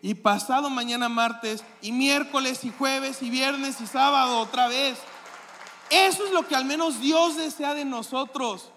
y 0.00 0.14
pasado 0.14 0.70
mañana 0.70 1.10
martes 1.10 1.66
y 1.82 1.92
miércoles 1.92 2.64
y 2.64 2.70
jueves 2.70 3.22
y 3.22 3.28
viernes 3.28 3.82
y 3.82 3.86
sábado 3.86 4.38
otra 4.38 4.68
vez. 4.68 4.98
Eso 5.90 6.24
es 6.24 6.32
lo 6.32 6.48
que 6.48 6.56
al 6.56 6.64
menos 6.64 6.98
Dios 6.98 7.36
desea 7.36 7.74
de 7.74 7.84
nosotros, 7.84 8.70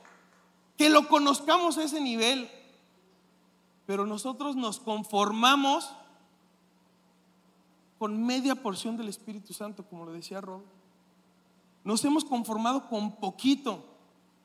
que 0.77 0.89
lo 0.89 1.07
conozcamos 1.07 1.77
a 1.77 1.83
ese 1.83 2.01
nivel. 2.01 2.51
Pero 3.85 4.05
nosotros 4.05 4.57
nos 4.57 4.81
conformamos 4.81 5.89
con 8.01 8.25
media 8.25 8.55
porción 8.55 8.97
del 8.97 9.09
Espíritu 9.09 9.53
Santo, 9.53 9.85
como 9.85 10.05
lo 10.05 10.11
decía 10.11 10.41
Rob. 10.41 10.63
Nos 11.83 12.03
hemos 12.03 12.25
conformado 12.25 12.89
con 12.89 13.17
poquito. 13.17 13.85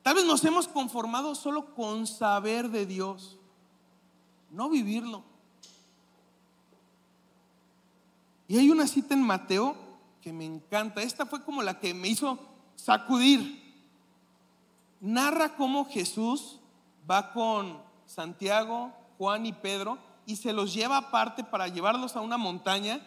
Tal 0.03 0.13
vez 0.13 0.25
nos 0.25 0.45
hemos 0.45 0.67
conformado 0.67 1.33
solo 1.33 1.73
con 1.73 2.05
saber 2.05 2.69
de 2.69 2.85
Dios, 2.85 3.39
no 4.51 4.69
vivirlo. 4.69 5.23
Y 8.47 8.59
hay 8.59 8.69
una 8.69 8.85
cita 8.85 9.15
en 9.15 9.23
Mateo 9.23 9.75
que 10.21 10.31
me 10.31 10.45
encanta. 10.45 11.01
Esta 11.01 11.25
fue 11.25 11.43
como 11.43 11.63
la 11.63 11.79
que 11.79 11.95
me 11.95 12.09
hizo 12.09 12.37
sacudir. 12.75 13.73
Narra 15.01 15.55
cómo 15.55 15.85
Jesús 15.85 16.59
va 17.09 17.33
con 17.33 17.81
Santiago, 18.05 18.93
Juan 19.17 19.47
y 19.47 19.53
Pedro 19.53 19.97
y 20.27 20.35
se 20.35 20.53
los 20.53 20.75
lleva 20.75 20.97
aparte 20.97 21.43
para 21.43 21.67
llevarlos 21.67 22.15
a 22.15 22.21
una 22.21 22.37
montaña 22.37 23.01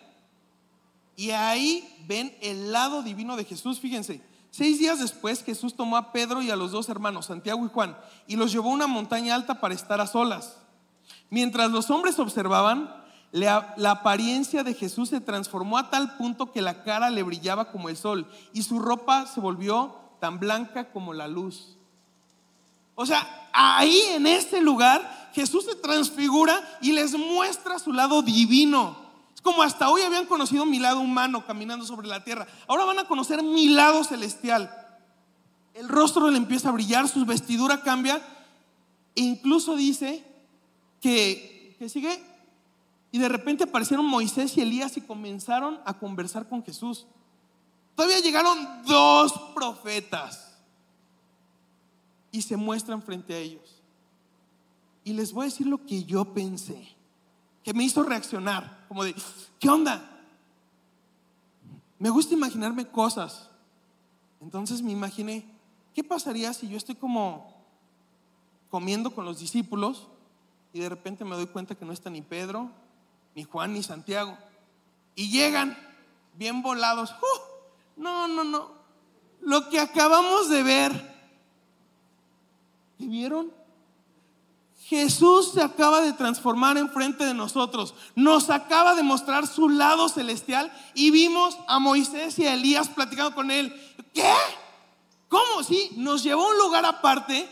y 1.20 1.32
ahí 1.32 1.86
ven 2.08 2.34
el 2.40 2.72
lado 2.72 3.02
divino 3.02 3.36
de 3.36 3.44
Jesús. 3.44 3.78
Fíjense, 3.78 4.22
seis 4.50 4.78
días 4.78 5.00
después 5.00 5.44
Jesús 5.44 5.76
tomó 5.76 5.98
a 5.98 6.12
Pedro 6.12 6.40
y 6.40 6.50
a 6.50 6.56
los 6.56 6.70
dos 6.70 6.88
hermanos, 6.88 7.26
Santiago 7.26 7.62
y 7.66 7.68
Juan, 7.68 7.94
y 8.26 8.36
los 8.36 8.50
llevó 8.50 8.70
a 8.70 8.72
una 8.72 8.86
montaña 8.86 9.34
alta 9.34 9.60
para 9.60 9.74
estar 9.74 10.00
a 10.00 10.06
solas. 10.06 10.56
Mientras 11.28 11.70
los 11.70 11.90
hombres 11.90 12.18
observaban, 12.18 12.90
la, 13.32 13.74
apariencia 13.90 14.64
de 14.64 14.72
Jesús 14.72 15.10
se 15.10 15.20
transformó 15.20 15.76
a 15.76 15.90
tal 15.90 16.16
punto 16.16 16.52
que 16.52 16.62
la 16.62 16.84
cara 16.84 17.10
le 17.10 17.22
brillaba 17.22 17.70
como 17.70 17.90
el 17.90 17.98
sol 17.98 18.26
y 18.54 18.62
su 18.62 18.78
ropa 18.78 19.26
se 19.26 19.40
volvió 19.40 19.96
tan 20.20 20.40
blanca 20.40 20.90
como 20.90 21.12
la 21.12 21.28
luz. 21.28 21.76
O 22.94 23.04
sea, 23.04 23.50
ahí 23.52 24.00
en 24.14 24.26
este 24.26 24.62
lugar 24.62 25.28
Jesús 25.34 25.66
se 25.66 25.74
transfigura 25.74 26.66
y 26.80 26.92
les 26.92 27.12
muestra 27.12 27.78
su 27.78 27.92
lado 27.92 28.22
divino 28.22 29.09
como 29.42 29.62
hasta 29.62 29.88
hoy 29.90 30.02
habían 30.02 30.26
conocido 30.26 30.66
mi 30.66 30.78
lado 30.78 31.00
humano 31.00 31.46
caminando 31.46 31.84
sobre 31.84 32.08
la 32.08 32.22
tierra. 32.24 32.46
Ahora 32.66 32.84
van 32.84 32.98
a 32.98 33.04
conocer 33.04 33.42
mi 33.42 33.68
lado 33.68 34.04
celestial. 34.04 34.70
El 35.74 35.88
rostro 35.88 36.30
le 36.30 36.36
empieza 36.36 36.68
a 36.68 36.72
brillar, 36.72 37.08
su 37.08 37.24
vestidura 37.24 37.82
cambia. 37.82 38.20
E 39.14 39.22
incluso 39.22 39.76
dice 39.76 40.24
que, 41.00 41.76
que 41.78 41.88
sigue. 41.88 42.22
Y 43.12 43.18
de 43.18 43.28
repente 43.28 43.64
aparecieron 43.64 44.06
Moisés 44.06 44.56
y 44.56 44.60
Elías 44.60 44.96
y 44.96 45.00
comenzaron 45.00 45.80
a 45.84 45.98
conversar 45.98 46.48
con 46.48 46.62
Jesús. 46.62 47.06
Todavía 47.94 48.20
llegaron 48.20 48.82
dos 48.84 49.32
profetas 49.54 50.58
y 52.30 52.42
se 52.42 52.56
muestran 52.56 53.02
frente 53.02 53.34
a 53.34 53.38
ellos. 53.38 53.82
Y 55.02 55.12
les 55.14 55.32
voy 55.32 55.44
a 55.44 55.48
decir 55.48 55.66
lo 55.66 55.84
que 55.84 56.04
yo 56.04 56.24
pensé 56.26 56.99
que 57.64 57.74
me 57.74 57.84
hizo 57.84 58.02
reaccionar, 58.02 58.84
como 58.88 59.04
de, 59.04 59.14
¿qué 59.58 59.68
onda? 59.68 60.02
Me 61.98 62.08
gusta 62.10 62.34
imaginarme 62.34 62.86
cosas. 62.86 63.48
Entonces 64.40 64.80
me 64.82 64.92
imaginé, 64.92 65.44
¿qué 65.94 66.02
pasaría 66.02 66.52
si 66.54 66.68
yo 66.68 66.76
estoy 66.76 66.94
como 66.94 67.54
comiendo 68.70 69.14
con 69.14 69.24
los 69.24 69.38
discípulos 69.38 70.08
y 70.72 70.80
de 70.80 70.88
repente 70.88 71.24
me 71.24 71.36
doy 71.36 71.46
cuenta 71.46 71.74
que 71.74 71.84
no 71.84 71.92
está 71.92 72.08
ni 72.08 72.22
Pedro, 72.22 72.70
ni 73.34 73.44
Juan, 73.44 73.74
ni 73.74 73.82
Santiago? 73.82 74.38
Y 75.14 75.30
llegan 75.30 75.76
bien 76.36 76.62
volados. 76.62 77.10
¡Uh! 77.10 77.50
no, 78.00 78.26
no, 78.28 78.44
no. 78.44 78.70
Lo 79.42 79.68
que 79.68 79.78
acabamos 79.78 80.48
de 80.48 80.62
ver. 80.62 81.16
¿Y 82.98 83.06
vieron? 83.08 83.52
Jesús 84.90 85.52
se 85.52 85.62
acaba 85.62 86.00
de 86.00 86.12
transformar 86.14 86.76
enfrente 86.76 87.24
de 87.24 87.32
nosotros, 87.32 87.94
nos 88.16 88.50
acaba 88.50 88.96
de 88.96 89.04
mostrar 89.04 89.46
su 89.46 89.68
lado 89.68 90.08
celestial 90.08 90.72
y 90.94 91.12
vimos 91.12 91.56
a 91.68 91.78
Moisés 91.78 92.36
y 92.40 92.46
a 92.48 92.54
Elías 92.54 92.88
platicando 92.88 93.32
con 93.32 93.52
él. 93.52 93.72
¿Qué? 94.12 94.34
¿Cómo? 95.28 95.62
Sí, 95.62 95.92
nos 95.94 96.24
llevó 96.24 96.44
a 96.44 96.50
un 96.50 96.58
lugar 96.58 96.84
aparte, 96.84 97.48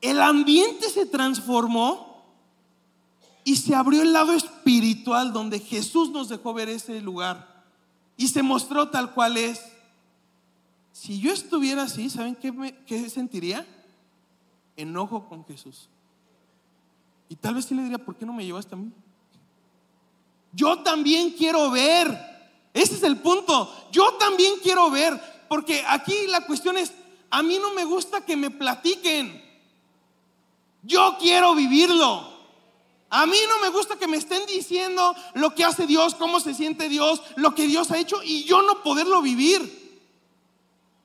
el 0.00 0.22
ambiente 0.22 0.88
se 0.90 1.06
transformó 1.06 2.22
y 3.42 3.56
se 3.56 3.74
abrió 3.74 4.02
el 4.02 4.12
lado 4.12 4.32
espiritual 4.32 5.32
donde 5.32 5.58
Jesús 5.58 6.10
nos 6.10 6.28
dejó 6.28 6.54
ver 6.54 6.68
ese 6.68 7.00
lugar 7.00 7.64
y 8.16 8.28
se 8.28 8.44
mostró 8.44 8.90
tal 8.90 9.12
cual 9.12 9.38
es. 9.38 9.60
Si 10.92 11.18
yo 11.18 11.32
estuviera 11.32 11.82
así, 11.82 12.08
¿saben 12.08 12.36
qué, 12.36 12.76
qué 12.86 13.10
sentiría? 13.10 13.66
Enojo 14.76 15.28
con 15.28 15.44
Jesús. 15.44 15.88
Y 17.28 17.36
tal 17.36 17.54
vez 17.54 17.66
sí 17.66 17.74
le 17.74 17.82
diría, 17.82 17.98
¿por 17.98 18.16
qué 18.16 18.24
no 18.24 18.32
me 18.32 18.44
llevaste 18.44 18.74
a 18.74 18.78
mí? 18.78 18.90
Yo 20.52 20.78
también 20.78 21.30
quiero 21.30 21.70
ver. 21.70 22.08
Ese 22.72 22.94
es 22.94 23.02
el 23.02 23.18
punto. 23.18 23.88
Yo 23.92 24.14
también 24.14 24.54
quiero 24.62 24.90
ver. 24.90 25.20
Porque 25.48 25.84
aquí 25.86 26.26
la 26.28 26.46
cuestión 26.46 26.76
es, 26.76 26.92
a 27.30 27.42
mí 27.42 27.58
no 27.58 27.72
me 27.74 27.84
gusta 27.84 28.24
que 28.24 28.36
me 28.36 28.50
platiquen. 28.50 29.44
Yo 30.82 31.16
quiero 31.20 31.54
vivirlo. 31.54 32.38
A 33.10 33.26
mí 33.26 33.38
no 33.48 33.58
me 33.60 33.70
gusta 33.70 33.96
que 33.96 34.06
me 34.06 34.18
estén 34.18 34.44
diciendo 34.46 35.14
lo 35.34 35.54
que 35.54 35.64
hace 35.64 35.86
Dios, 35.86 36.14
cómo 36.14 36.40
se 36.40 36.54
siente 36.54 36.90
Dios, 36.90 37.22
lo 37.36 37.54
que 37.54 37.66
Dios 37.66 37.90
ha 37.90 37.98
hecho 37.98 38.22
y 38.22 38.44
yo 38.44 38.62
no 38.62 38.82
poderlo 38.82 39.22
vivir. 39.22 39.77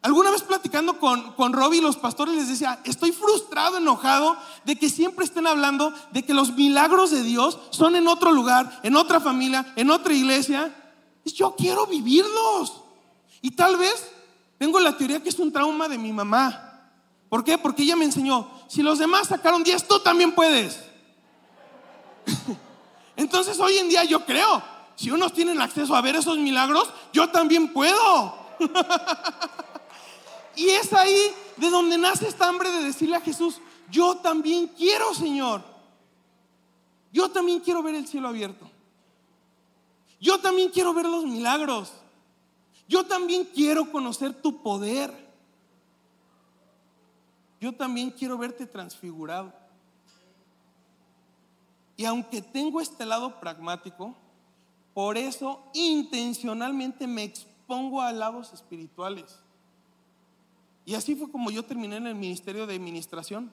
Alguna 0.03 0.31
vez 0.31 0.43
platicando 0.43 0.99
con, 0.99 1.31
con 1.31 1.53
Robbie, 1.53 1.81
los 1.81 1.95
pastores 1.95 2.35
les 2.35 2.49
decía, 2.49 2.81
estoy 2.83 3.13
frustrado, 3.13 3.77
enojado 3.77 4.35
de 4.65 4.75
que 4.75 4.89
siempre 4.89 5.23
estén 5.23 5.47
hablando 5.47 5.93
de 6.11 6.25
que 6.25 6.33
los 6.33 6.51
milagros 6.51 7.09
de 7.11 7.23
Dios 7.23 7.57
son 7.69 7.95
en 7.95 8.09
otro 8.09 8.33
lugar, 8.33 8.81
en 8.83 8.97
otra 8.97 9.21
familia, 9.21 9.71
en 9.77 9.89
otra 9.89 10.13
iglesia. 10.13 10.75
Yo 11.23 11.55
quiero 11.55 11.87
vivirlos. 11.87 12.81
Y 13.41 13.51
tal 13.51 13.77
vez 13.77 14.11
tengo 14.57 14.77
la 14.81 14.97
teoría 14.97 15.23
que 15.23 15.29
es 15.29 15.39
un 15.39 15.53
trauma 15.53 15.87
de 15.87 15.97
mi 15.97 16.11
mamá. 16.11 16.91
¿Por 17.29 17.45
qué? 17.45 17.57
Porque 17.57 17.83
ella 17.83 17.95
me 17.95 18.03
enseñó, 18.03 18.51
si 18.67 18.83
los 18.83 18.99
demás 18.99 19.29
sacaron 19.29 19.63
10, 19.63 19.87
tú 19.87 19.99
también 19.99 20.33
puedes. 20.33 20.81
Entonces 23.15 23.57
hoy 23.57 23.77
en 23.77 23.87
día 23.87 24.03
yo 24.03 24.25
creo, 24.25 24.61
si 24.97 25.11
unos 25.11 25.31
tienen 25.31 25.61
acceso 25.61 25.95
a 25.95 26.01
ver 26.01 26.17
esos 26.17 26.37
milagros, 26.39 26.89
yo 27.13 27.29
también 27.29 27.71
puedo. 27.71 28.35
Y 30.55 30.69
es 30.69 30.93
ahí 30.93 31.33
de 31.57 31.69
donde 31.69 31.97
nace 31.97 32.27
esta 32.27 32.47
hambre 32.47 32.71
de 32.71 32.83
decirle 32.83 33.15
a 33.15 33.21
Jesús, 33.21 33.59
yo 33.89 34.17
también 34.17 34.67
quiero, 34.67 35.13
Señor. 35.13 35.63
Yo 37.11 37.29
también 37.29 37.59
quiero 37.59 37.83
ver 37.83 37.95
el 37.95 38.07
cielo 38.07 38.27
abierto. 38.27 38.69
Yo 40.19 40.39
también 40.39 40.69
quiero 40.69 40.93
ver 40.93 41.05
los 41.05 41.25
milagros. 41.25 41.93
Yo 42.87 43.05
también 43.05 43.45
quiero 43.53 43.91
conocer 43.91 44.33
tu 44.33 44.61
poder. 44.61 45.13
Yo 47.59 47.73
también 47.73 48.11
quiero 48.11 48.37
verte 48.37 48.65
transfigurado. 48.65 49.53
Y 51.95 52.05
aunque 52.05 52.41
tengo 52.41 52.81
este 52.81 53.05
lado 53.05 53.39
pragmático, 53.39 54.15
por 54.93 55.17
eso 55.17 55.63
intencionalmente 55.73 57.07
me 57.07 57.23
expongo 57.23 58.01
a 58.01 58.11
lados 58.11 58.53
espirituales. 58.53 59.39
Y 60.85 60.95
así 60.95 61.15
fue 61.15 61.31
como 61.31 61.49
yo 61.51 61.63
terminé 61.63 61.97
en 61.97 62.07
el 62.07 62.15
ministerio 62.15 62.67
de 62.67 62.75
administración. 62.75 63.51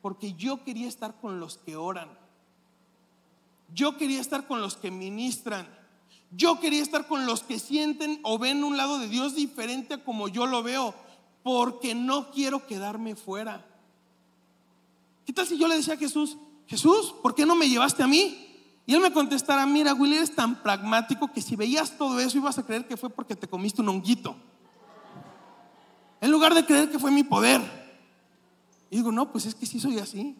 Porque 0.00 0.34
yo 0.34 0.62
quería 0.62 0.86
estar 0.86 1.20
con 1.20 1.40
los 1.40 1.58
que 1.58 1.76
oran. 1.76 2.08
Yo 3.72 3.96
quería 3.96 4.20
estar 4.20 4.46
con 4.46 4.60
los 4.60 4.76
que 4.76 4.90
ministran. 4.90 5.66
Yo 6.30 6.60
quería 6.60 6.82
estar 6.82 7.06
con 7.06 7.26
los 7.26 7.42
que 7.42 7.58
sienten 7.58 8.20
o 8.22 8.38
ven 8.38 8.64
un 8.64 8.76
lado 8.76 8.98
de 8.98 9.08
Dios 9.08 9.34
diferente 9.34 9.94
a 9.94 10.04
como 10.04 10.28
yo 10.28 10.46
lo 10.46 10.62
veo. 10.62 10.94
Porque 11.42 11.94
no 11.94 12.30
quiero 12.30 12.66
quedarme 12.66 13.16
fuera. 13.16 13.66
¿Qué 15.26 15.32
tal 15.32 15.46
si 15.46 15.58
yo 15.58 15.68
le 15.68 15.76
decía 15.76 15.94
a 15.94 15.98
Jesús, 15.98 16.36
Jesús, 16.66 17.14
¿por 17.22 17.34
qué 17.34 17.46
no 17.46 17.54
me 17.54 17.68
llevaste 17.68 18.02
a 18.02 18.06
mí? 18.06 18.44
Y 18.86 18.94
él 18.94 19.00
me 19.00 19.12
contestara, 19.12 19.64
mira, 19.66 19.94
Willy, 19.94 20.16
eres 20.16 20.34
tan 20.34 20.62
pragmático 20.62 21.32
que 21.32 21.40
si 21.40 21.56
veías 21.56 21.96
todo 21.96 22.20
eso 22.20 22.36
ibas 22.36 22.58
a 22.58 22.66
creer 22.66 22.86
que 22.86 22.96
fue 22.96 23.08
porque 23.08 23.34
te 23.34 23.48
comiste 23.48 23.80
un 23.80 23.88
honguito. 23.88 24.36
En 26.24 26.30
lugar 26.30 26.54
de 26.54 26.64
creer 26.64 26.90
que 26.90 26.98
fue 26.98 27.10
mi 27.10 27.22
poder. 27.22 27.60
Y 28.88 28.96
digo, 28.96 29.12
no, 29.12 29.30
pues 29.30 29.44
es 29.44 29.54
que 29.54 29.66
sí 29.66 29.78
soy 29.78 29.98
así. 29.98 30.34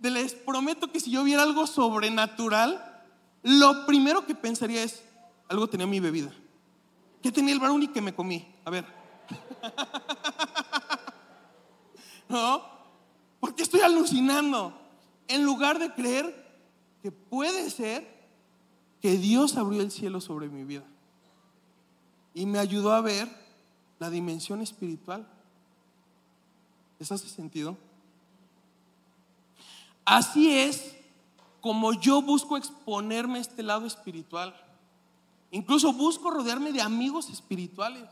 Les 0.00 0.34
prometo 0.34 0.90
que 0.90 0.98
si 0.98 1.12
yo 1.12 1.22
viera 1.22 1.44
algo 1.44 1.64
sobrenatural, 1.64 3.04
lo 3.44 3.86
primero 3.86 4.26
que 4.26 4.34
pensaría 4.34 4.82
es, 4.82 5.04
algo 5.48 5.68
tenía 5.68 5.86
mi 5.86 6.00
bebida. 6.00 6.32
¿Qué 7.22 7.30
tenía 7.30 7.54
el 7.54 7.60
brownie 7.60 7.92
que 7.92 8.00
me 8.00 8.12
comí? 8.12 8.52
A 8.64 8.70
ver. 8.70 8.84
¿No? 12.28 12.60
Porque 13.38 13.62
estoy 13.62 13.82
alucinando. 13.82 14.76
En 15.28 15.44
lugar 15.44 15.78
de 15.78 15.92
creer 15.92 16.34
que 17.00 17.12
puede 17.12 17.70
ser 17.70 18.12
que 19.00 19.18
Dios 19.18 19.56
abrió 19.56 19.82
el 19.82 19.92
cielo 19.92 20.20
sobre 20.20 20.48
mi 20.48 20.64
vida. 20.64 20.84
Y 22.34 22.44
me 22.44 22.58
ayudó 22.58 22.92
a 22.92 23.00
ver 23.00 23.47
la 23.98 24.10
dimensión 24.10 24.60
espiritual. 24.60 25.26
¿Les 26.98 27.10
hace 27.12 27.28
sentido? 27.28 27.76
Así 30.04 30.52
es 30.52 30.94
como 31.60 31.92
yo 31.92 32.22
busco 32.22 32.56
exponerme 32.56 33.38
a 33.38 33.42
este 33.42 33.62
lado 33.62 33.86
espiritual. 33.86 34.54
Incluso 35.50 35.92
busco 35.92 36.30
rodearme 36.30 36.72
de 36.72 36.80
amigos 36.80 37.30
espirituales. 37.30 38.04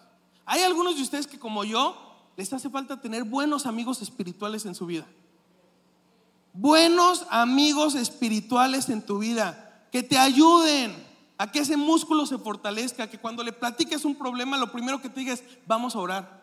Hay 0.44 0.62
algunos 0.62 0.96
de 0.96 1.02
ustedes 1.02 1.26
que 1.26 1.38
como 1.38 1.64
yo 1.64 1.96
les 2.36 2.52
hace 2.52 2.68
falta 2.70 3.00
tener 3.00 3.24
buenos 3.24 3.66
amigos 3.66 4.02
espirituales 4.02 4.66
en 4.66 4.74
su 4.74 4.86
vida. 4.86 5.06
Buenos 6.52 7.26
amigos 7.30 7.94
espirituales 7.94 8.88
en 8.88 9.04
tu 9.04 9.18
vida 9.18 9.86
que 9.90 10.02
te 10.02 10.18
ayuden 10.18 10.94
a 11.38 11.50
que 11.50 11.58
ese 11.58 11.76
músculo 11.76 12.24
se 12.24 12.38
fortalezca, 12.38 13.10
que 13.10 13.18
cuando 13.18 13.42
le 13.42 13.52
platiques 13.52 14.04
un 14.04 14.16
problema, 14.16 14.56
lo 14.56 14.72
primero 14.72 15.00
que 15.00 15.10
te 15.10 15.20
digas 15.20 15.42
vamos 15.66 15.94
a 15.94 15.98
orar. 15.98 16.42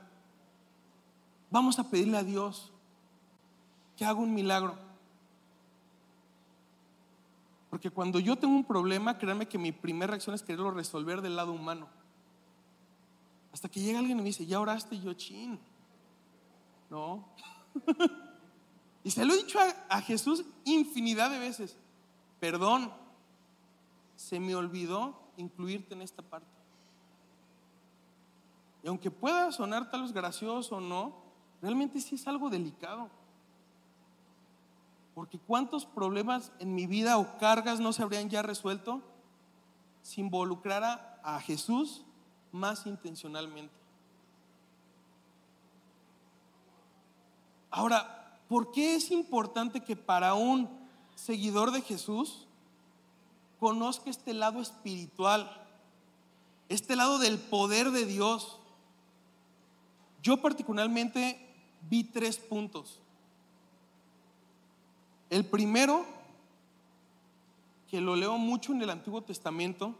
Vamos 1.49 1.79
a 1.79 1.89
pedirle 1.89 2.17
a 2.17 2.23
Dios 2.23 2.71
que 3.97 4.05
haga 4.05 4.19
un 4.19 4.33
milagro. 4.33 4.75
Porque 7.69 7.89
cuando 7.89 8.19
yo 8.19 8.35
tengo 8.35 8.53
un 8.53 8.65
problema, 8.65 9.17
créanme 9.17 9.47
que 9.47 9.57
mi 9.57 9.71
primera 9.71 10.11
reacción 10.11 10.35
es 10.35 10.43
quererlo 10.43 10.71
resolver 10.71 11.21
del 11.21 11.35
lado 11.35 11.53
humano. 11.53 11.87
Hasta 13.51 13.69
que 13.69 13.79
llega 13.79 13.99
alguien 13.99 14.19
y 14.19 14.21
me 14.21 14.27
dice, 14.27 14.45
ya 14.45 14.59
oraste, 14.59 14.99
yo 14.99 15.13
chin. 15.13 15.59
No. 16.89 17.27
y 19.03 19.09
se 19.09 19.25
lo 19.25 19.33
he 19.33 19.37
dicho 19.37 19.59
a 19.89 20.01
Jesús 20.01 20.43
infinidad 20.65 21.31
de 21.31 21.39
veces. 21.39 21.77
Perdón, 22.39 22.91
se 24.23 24.39
me 24.39 24.55
olvidó 24.55 25.19
incluirte 25.35 25.93
en 25.93 26.01
esta 26.01 26.21
parte. 26.21 26.47
Y 28.81 28.87
aunque 28.87 29.11
pueda 29.11 29.51
sonar 29.51 29.91
tal 29.91 30.03
vez 30.03 30.13
gracioso 30.13 30.77
o 30.77 30.79
no, 30.79 31.13
realmente 31.61 31.99
sí 31.99 32.15
es 32.15 32.25
algo 32.25 32.49
delicado. 32.49 33.09
Porque 35.13 35.37
cuántos 35.37 35.85
problemas 35.85 36.53
en 36.59 36.73
mi 36.73 36.87
vida 36.87 37.17
o 37.17 37.37
cargas 37.37 37.81
no 37.81 37.91
se 37.91 38.01
habrían 38.01 38.29
ya 38.29 38.41
resuelto 38.41 39.01
si 40.01 40.21
involucrara 40.21 41.19
a 41.21 41.41
Jesús 41.41 42.05
más 42.53 42.85
intencionalmente. 42.85 43.75
Ahora, 47.69 48.39
¿por 48.47 48.71
qué 48.71 48.95
es 48.95 49.11
importante 49.11 49.81
que 49.81 49.97
para 49.97 50.33
un 50.33 50.69
seguidor 51.13 51.71
de 51.71 51.81
Jesús 51.81 52.47
conozca 53.63 54.09
este 54.09 54.33
lado 54.33 54.59
espiritual, 54.59 55.49
este 56.67 56.97
lado 56.97 57.17
del 57.17 57.39
poder 57.39 57.91
de 57.91 58.05
Dios. 58.05 58.59
Yo 60.21 60.41
particularmente 60.41 61.39
vi 61.89 62.03
tres 62.03 62.35
puntos. 62.37 62.99
El 65.29 65.45
primero, 65.45 66.05
que 67.89 68.01
lo 68.01 68.17
leo 68.17 68.37
mucho 68.37 68.73
en 68.73 68.81
el 68.81 68.89
Antiguo 68.89 69.21
Testamento, 69.21 69.95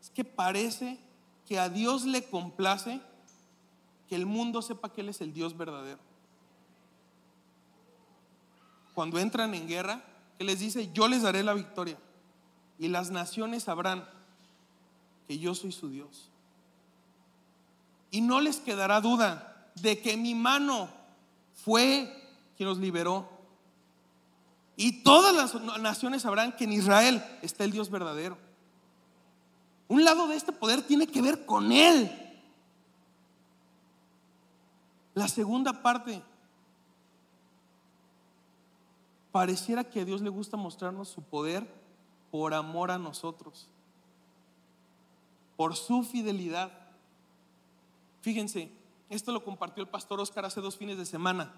es 0.00 0.08
que 0.08 0.24
parece 0.24 0.98
que 1.46 1.58
a 1.58 1.68
Dios 1.68 2.06
le 2.06 2.24
complace 2.24 3.02
que 4.08 4.14
el 4.14 4.24
mundo 4.24 4.62
sepa 4.62 4.90
que 4.90 5.02
Él 5.02 5.10
es 5.10 5.20
el 5.20 5.34
Dios 5.34 5.54
verdadero. 5.54 6.00
Cuando 8.94 9.18
entran 9.18 9.52
en 9.52 9.68
guerra, 9.68 10.02
Él 10.38 10.46
les 10.46 10.60
dice, 10.60 10.90
yo 10.94 11.06
les 11.06 11.20
daré 11.20 11.42
la 11.42 11.52
victoria 11.52 11.98
y 12.78 12.88
las 12.88 13.10
naciones 13.10 13.64
sabrán 13.64 14.08
que 15.26 15.38
yo 15.38 15.54
soy 15.54 15.72
su 15.72 15.88
Dios. 15.88 16.30
Y 18.10 18.20
no 18.20 18.40
les 18.40 18.58
quedará 18.60 19.00
duda 19.00 19.70
de 19.74 20.00
que 20.00 20.16
mi 20.16 20.34
mano 20.34 20.88
fue 21.64 22.10
quien 22.56 22.68
los 22.68 22.78
liberó. 22.78 23.28
Y 24.76 25.02
todas 25.02 25.34
las 25.34 25.80
naciones 25.80 26.22
sabrán 26.22 26.52
que 26.52 26.64
en 26.64 26.72
Israel 26.72 27.22
está 27.42 27.64
el 27.64 27.72
Dios 27.72 27.90
verdadero. 27.90 28.38
Un 29.88 30.04
lado 30.04 30.28
de 30.28 30.36
este 30.36 30.52
poder 30.52 30.82
tiene 30.82 31.06
que 31.06 31.20
ver 31.20 31.44
con 31.44 31.72
Él. 31.72 32.10
La 35.14 35.26
segunda 35.26 35.82
parte, 35.82 36.22
pareciera 39.32 39.82
que 39.82 40.00
a 40.00 40.04
Dios 40.04 40.20
le 40.20 40.28
gusta 40.28 40.56
mostrarnos 40.56 41.08
su 41.08 41.22
poder 41.22 41.77
por 42.30 42.54
amor 42.54 42.90
a 42.90 42.98
nosotros, 42.98 43.66
por 45.56 45.76
su 45.76 46.02
fidelidad. 46.02 46.70
Fíjense, 48.20 48.70
esto 49.08 49.32
lo 49.32 49.44
compartió 49.44 49.82
el 49.82 49.88
pastor 49.88 50.20
Oscar 50.20 50.44
hace 50.44 50.60
dos 50.60 50.76
fines 50.76 50.98
de 50.98 51.06
semana, 51.06 51.52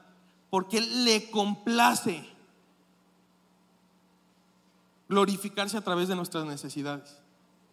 porque 0.51 0.81
le 0.81 1.31
complace 1.31 2.25
glorificarse 5.09 5.77
a 5.77 5.83
través 5.83 6.07
de 6.07 6.15
nuestras 6.15 6.45
necesidades 6.45 7.21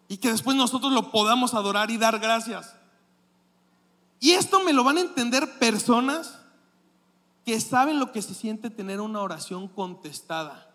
y 0.08 0.16
que 0.16 0.32
después 0.32 0.56
nosotros 0.56 0.92
lo 0.92 1.12
podamos 1.12 1.54
adorar 1.54 1.90
y 1.90 1.98
dar 1.98 2.18
gracias. 2.18 2.74
Y 4.18 4.32
esto 4.32 4.64
me 4.64 4.72
lo 4.72 4.82
van 4.82 4.96
a 4.96 5.02
entender 5.02 5.58
personas 5.58 6.40
que 7.44 7.60
saben 7.60 8.00
lo 8.00 8.10
que 8.10 8.22
se 8.22 8.34
siente 8.34 8.70
tener 8.70 9.00
una 9.00 9.20
oración 9.20 9.68
contestada 9.68 10.68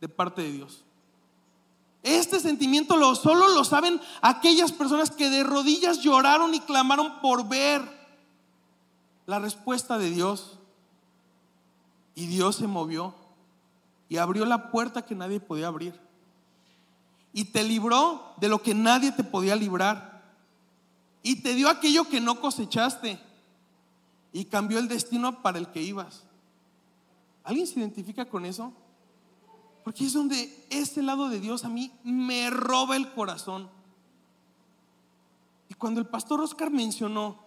de 0.00 0.08
parte 0.08 0.42
de 0.42 0.52
Dios. 0.52 0.85
Este 2.02 2.38
sentimiento 2.38 2.96
lo, 2.96 3.14
solo 3.14 3.48
lo 3.48 3.64
saben 3.64 4.00
aquellas 4.22 4.72
personas 4.72 5.10
que 5.10 5.28
de 5.28 5.42
rodillas 5.42 6.00
lloraron 6.00 6.54
y 6.54 6.60
clamaron 6.60 7.20
por 7.20 7.48
ver 7.48 7.82
la 9.26 9.38
respuesta 9.38 9.98
de 9.98 10.10
Dios. 10.10 10.58
Y 12.14 12.26
Dios 12.26 12.56
se 12.56 12.66
movió 12.66 13.14
y 14.08 14.16
abrió 14.18 14.44
la 14.44 14.70
puerta 14.70 15.02
que 15.04 15.14
nadie 15.14 15.40
podía 15.40 15.66
abrir. 15.66 15.98
Y 17.32 17.44
te 17.46 17.62
libró 17.62 18.34
de 18.38 18.48
lo 18.48 18.62
que 18.62 18.74
nadie 18.74 19.12
te 19.12 19.24
podía 19.24 19.56
librar. 19.56 20.22
Y 21.22 21.42
te 21.42 21.54
dio 21.54 21.68
aquello 21.68 22.08
que 22.08 22.20
no 22.20 22.40
cosechaste. 22.40 23.20
Y 24.32 24.44
cambió 24.46 24.78
el 24.78 24.88
destino 24.88 25.42
para 25.42 25.58
el 25.58 25.68
que 25.68 25.82
ibas. 25.82 26.24
¿Alguien 27.44 27.66
se 27.66 27.78
identifica 27.78 28.24
con 28.24 28.46
eso? 28.46 28.72
Porque 29.86 30.04
es 30.04 30.14
donde 30.14 30.66
este 30.68 31.00
lado 31.00 31.28
de 31.28 31.38
Dios 31.38 31.64
a 31.64 31.68
mí 31.68 31.92
me 32.02 32.50
roba 32.50 32.96
el 32.96 33.12
corazón. 33.12 33.70
Y 35.68 35.74
cuando 35.74 36.00
el 36.00 36.08
pastor 36.08 36.40
Oscar 36.40 36.72
mencionó 36.72 37.38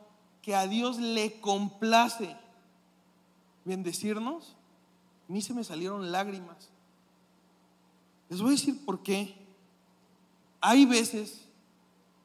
que 0.41 0.56
a 0.56 0.65
Dios 0.65 0.99
le 0.99 1.41
complace 1.41 2.38
bendecirnos, 3.65 4.56
a 5.28 5.34
mí 5.34 5.41
se 5.41 5.54
me 5.54 5.65
salieron 5.65 6.13
lágrimas. 6.13 6.69
Les 8.30 8.39
voy 8.39 8.52
a 8.52 8.52
decir 8.52 8.86
por 8.86 9.04
qué. 9.04 9.36
Hay 10.62 10.86
veces 10.86 11.45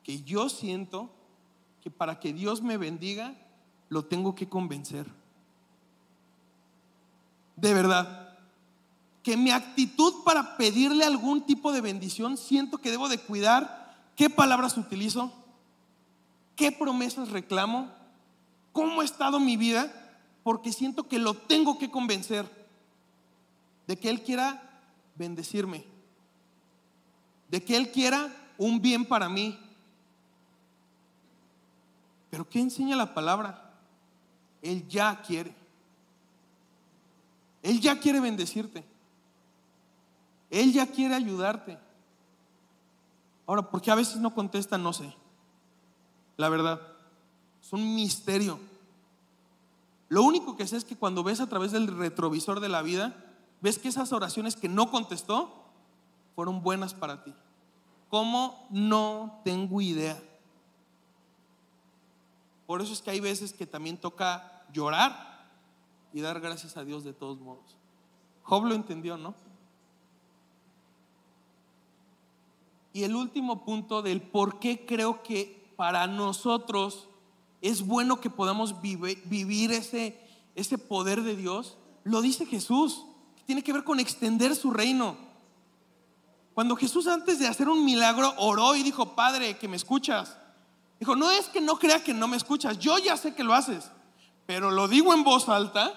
que 0.05 0.23
yo 0.23 0.49
siento 0.49 1.11
que 1.83 1.91
para 1.91 2.21
que 2.21 2.33
Dios 2.33 2.63
me 2.63 2.77
bendiga, 2.77 3.35
lo 3.89 4.05
tengo 4.05 4.37
que 4.37 4.49
convencer. 4.49 5.09
De 7.57 7.75
verdad 7.75 8.24
que 9.25 9.39
mi 9.39 9.51
actitud 9.51 10.23
para 10.23 10.59
pedirle 10.59 11.03
algún 11.03 11.47
tipo 11.47 11.73
de 11.73 11.81
bendición, 11.81 12.37
siento 12.37 12.77
que 12.77 12.91
debo 12.91 13.09
de 13.09 13.19
cuidar 13.19 13.97
qué 14.17 14.29
palabras 14.29 14.77
utilizo, 14.77 15.33
qué 16.55 16.71
promesas 16.71 17.31
reclamo, 17.31 17.91
cómo 18.73 19.01
ha 19.01 19.05
estado 19.05 19.41
mi 19.41 19.57
vida, 19.57 19.91
porque 20.43 20.75
siento 20.75 21.09
que 21.09 21.19
lo 21.19 21.33
tengo 21.33 21.79
que 21.79 21.91
convencer 21.91 22.47
de 23.87 23.99
que 23.99 24.11
Él 24.11 24.23
quiera 24.23 24.83
bendecirme, 25.17 25.87
de 27.49 27.65
que 27.65 27.79
Él 27.79 27.91
quiera 27.91 28.31
un 28.59 28.83
bien 28.83 29.07
para 29.07 29.31
mí. 29.31 29.59
Pero 32.29 32.47
¿qué 32.47 32.61
enseña 32.61 32.95
la 32.95 33.15
palabra? 33.15 33.73
Él 34.61 34.87
ya 34.87 35.23
quiere. 35.23 35.55
Él 37.63 37.81
ya 37.81 37.99
quiere 37.99 38.21
bendecirte. 38.21 38.85
Él 40.55 40.73
ya 40.73 40.87
quiere 40.87 41.17
ayudarte. 41.17 41.77
Ahora, 43.45 43.71
¿por 43.71 43.83
qué 43.83 43.91
a 43.91 43.97
veces 43.97 44.19
no 44.19 44.33
contesta? 44.35 44.79
No 44.79 44.93
sé. 44.93 45.13
La 46.37 46.49
verdad, 46.49 46.81
es 47.61 47.73
un 47.73 47.95
misterio. 47.97 48.61
Lo 50.09 50.23
único 50.23 50.57
que 50.57 50.69
sé 50.69 50.77
es 50.77 50.85
que 50.85 50.97
cuando 50.97 51.25
ves 51.25 51.41
a 51.41 51.49
través 51.49 51.73
del 51.73 51.89
retrovisor 51.89 52.61
de 52.61 52.69
la 52.69 52.83
vida, 52.83 53.17
ves 53.63 53.81
que 53.81 53.89
esas 53.89 54.13
oraciones 54.13 54.55
que 54.55 54.69
no 54.69 54.93
contestó 54.93 55.53
fueron 56.37 56.63
buenas 56.63 56.95
para 56.95 57.25
ti. 57.25 57.35
¿Cómo? 58.09 58.69
No 58.71 59.41
tengo 59.43 59.81
idea. 59.81 60.23
Por 62.69 62.81
eso 62.81 62.93
es 62.93 63.03
que 63.03 63.11
hay 63.11 63.19
veces 63.19 63.53
que 63.53 63.67
también 63.67 63.97
toca 63.97 64.65
llorar 64.73 65.49
y 66.13 66.21
dar 66.21 66.41
gracias 66.41 66.77
a 66.77 66.85
Dios 66.85 67.03
de 67.03 67.13
todos 67.13 67.41
modos. 67.41 67.77
Job 68.45 68.67
lo 68.67 68.75
entendió, 68.75 69.17
¿no? 69.17 69.35
Y 72.95 73.03
el 73.03 73.17
último 73.17 73.65
punto 73.65 74.03
del 74.03 74.23
por 74.23 74.61
qué 74.61 74.87
creo 74.87 75.25
que 75.25 75.75
para 75.77 76.07
nosotros 76.07 77.09
es 77.61 77.85
bueno 77.85 78.21
que 78.21 78.31
podamos 78.31 78.81
vivir 78.81 79.73
ese, 79.73 80.79
poder 80.79 81.23
de 81.23 81.35
Dios, 81.35 81.77
lo 82.05 82.23
dice 82.23 82.47
Jesús, 82.47 83.05
tiene 83.47 83.65
que 83.65 83.73
ver 83.73 83.83
con 83.83 83.99
extender 83.99 84.55
su 84.55 84.71
reino. 84.71 85.17
Cuando 86.55 86.77
Jesús 86.77 87.09
antes 87.09 87.41
de 87.41 87.49
hacer 87.49 87.69
un 87.69 87.85
milagro 87.85 88.33
oró 88.39 88.77
y 88.77 88.85
dijo, 88.85 89.17
Padre, 89.17 89.59
que 89.59 89.67
me 89.67 89.77
escuchas. 89.77 90.39
Dijo, 91.01 91.17
no 91.17 91.33
es 91.33 91.47
que 91.49 91.61
no 91.61 91.81
crea 91.81 92.05
que 92.05 92.15
no 92.15 92.29
me 92.29 92.37
escuchas, 92.37 92.79
yo 92.79 92.99
ya 92.99 93.17
sé 93.17 93.35
que 93.35 93.43
lo 93.43 93.55
haces, 93.55 93.91
pero 94.47 94.71
lo 94.71 94.87
digo 94.87 95.13
en 95.13 95.25
voz 95.25 95.49
alta 95.49 95.93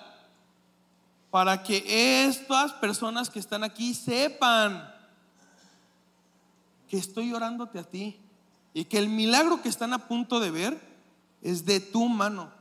para 1.29 1.61
que 1.61 2.25
estas 2.25 2.73
personas 2.73 3.29
que 3.29 3.37
están 3.37 3.63
aquí 3.63 3.93
sepan 3.93 4.96
que 6.87 6.97
estoy 6.97 7.33
orándote 7.33 7.79
a 7.79 7.83
ti 7.83 8.19
y 8.73 8.85
que 8.85 8.97
el 8.97 9.09
milagro 9.09 9.61
que 9.61 9.69
están 9.69 9.93
a 9.93 10.07
punto 10.07 10.39
de 10.39 10.51
ver 10.51 10.79
es 11.41 11.65
de 11.65 11.79
tu 11.79 12.07
mano. 12.07 12.51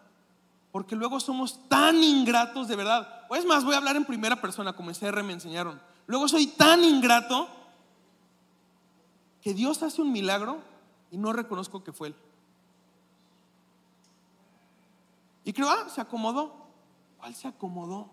Porque 0.72 0.96
luego 0.96 1.20
somos 1.20 1.68
tan 1.68 2.02
ingratos 2.02 2.68
de 2.68 2.76
verdad. 2.76 3.26
O 3.28 3.36
es 3.36 3.44
más, 3.44 3.64
voy 3.64 3.74
a 3.74 3.78
hablar 3.78 3.96
en 3.96 4.04
primera 4.04 4.40
persona, 4.40 4.74
como 4.74 4.90
en 4.90 4.96
CR 4.96 5.22
me 5.22 5.32
enseñaron. 5.32 5.80
Luego 6.06 6.28
soy 6.28 6.46
tan 6.46 6.84
ingrato 6.84 7.48
que 9.42 9.54
Dios 9.54 9.82
hace 9.82 10.02
un 10.02 10.12
milagro 10.12 10.60
y 11.10 11.18
no 11.18 11.32
reconozco 11.32 11.82
que 11.82 11.92
fue 11.92 12.08
Él. 12.08 12.16
Y 15.44 15.52
creo, 15.52 15.70
ah, 15.70 15.88
se 15.88 16.00
acomodó. 16.00 16.66
¿Cuál 17.18 17.34
se 17.34 17.46
acomodó? 17.46 18.10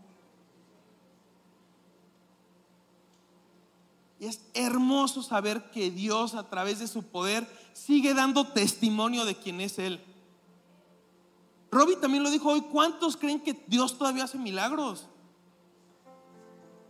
Es 4.28 4.42
hermoso 4.54 5.22
saber 5.22 5.72
que 5.72 5.92
Dios 5.92 6.36
a 6.36 6.50
través 6.50 6.80
de 6.80 6.88
su 6.88 7.04
poder 7.04 7.48
sigue 7.74 8.14
dando 8.14 8.48
testimonio 8.48 9.26
de 9.26 9.36
quién 9.36 9.60
es 9.60 9.80
Él. 9.80 10.02
Robbie 11.72 11.98
también 11.98 12.24
lo 12.24 12.30
dijo 12.30 12.50
hoy, 12.50 12.62
¿cuántos 12.62 13.18
creen 13.18 13.42
que 13.42 13.54
Dios 13.68 13.98
todavía 13.98 14.24
hace 14.24 14.38
milagros? 14.38 15.08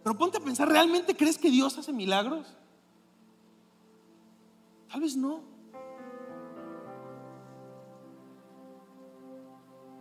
Pero 0.03 0.17
ponte 0.17 0.37
a 0.37 0.41
pensar, 0.41 0.67
¿realmente 0.67 1.15
crees 1.15 1.37
que 1.37 1.49
Dios 1.49 1.77
hace 1.77 1.93
milagros? 1.93 2.45
Tal 4.89 5.01
vez 5.01 5.15
no. 5.15 5.41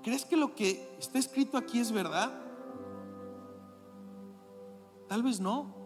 ¿Crees 0.02 0.24
que 0.24 0.36
lo 0.36 0.54
que 0.54 0.96
está 0.98 1.18
escrito 1.18 1.56
aquí 1.56 1.78
es 1.78 1.92
verdad? 1.92 2.30
Tal 5.08 5.22
vez 5.22 5.38
no. 5.38 5.81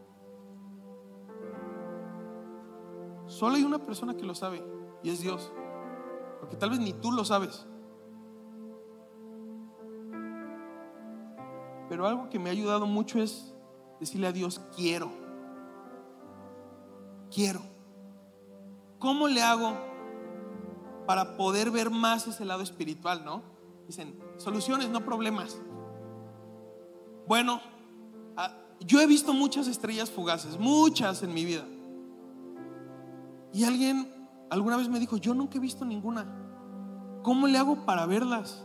Solo 3.37 3.57
hay 3.57 3.65
una 3.65 3.79
persona 3.79 4.17
que 4.17 4.23
lo 4.23 4.35
sabe 4.35 4.65
y 5.03 5.11
es 5.11 5.21
Dios. 5.21 5.53
Porque 6.41 6.57
tal 6.57 6.71
vez 6.71 6.79
ni 6.79 6.95
tú 6.95 7.13
lo 7.13 7.23
sabes. 7.23 7.67
Pero 11.91 12.07
algo 12.07 12.31
que 12.31 12.39
me 12.39 12.49
ha 12.49 12.53
ayudado 12.53 12.87
mucho 12.87 13.21
es 13.21 13.55
decirle 14.01 14.27
a 14.27 14.33
Dios, 14.33 14.63
quiero. 14.75 15.11
Quiero. 17.31 17.61
¿Cómo 18.99 19.29
le 19.29 19.43
hago 19.43 19.77
para 21.07 21.37
poder 21.37 21.71
ver 21.71 21.91
más 21.91 22.27
ese 22.27 22.47
lado 22.47 22.63
espiritual, 22.63 23.23
no? 23.23 23.43
Dicen, 23.87 24.19
soluciones, 24.39 24.89
no 24.89 25.05
problemas. 25.05 25.61
Bueno, 27.29 27.61
ah, 28.39 28.57
yo 28.81 28.99
he 28.99 29.07
visto 29.07 29.35
muchas 29.35 29.67
estrellas 29.67 30.11
fugaces, 30.11 30.59
muchas 30.59 31.23
en 31.23 31.35
mi 31.35 31.45
vida. 31.45 31.67
Y 33.57 33.65
alguien 33.65 34.13
alguna 34.51 34.77
vez 34.77 34.87
me 34.91 35.01
dijo, 35.01 35.17
yo 35.17 35.33
nunca 35.33 35.57
he 35.57 35.61
visto 35.61 35.87
ninguna. 35.87 36.27
¿Cómo 37.23 37.47
le 37.47 37.57
hago 37.57 37.87
para 37.87 38.05
verlas? 38.05 38.63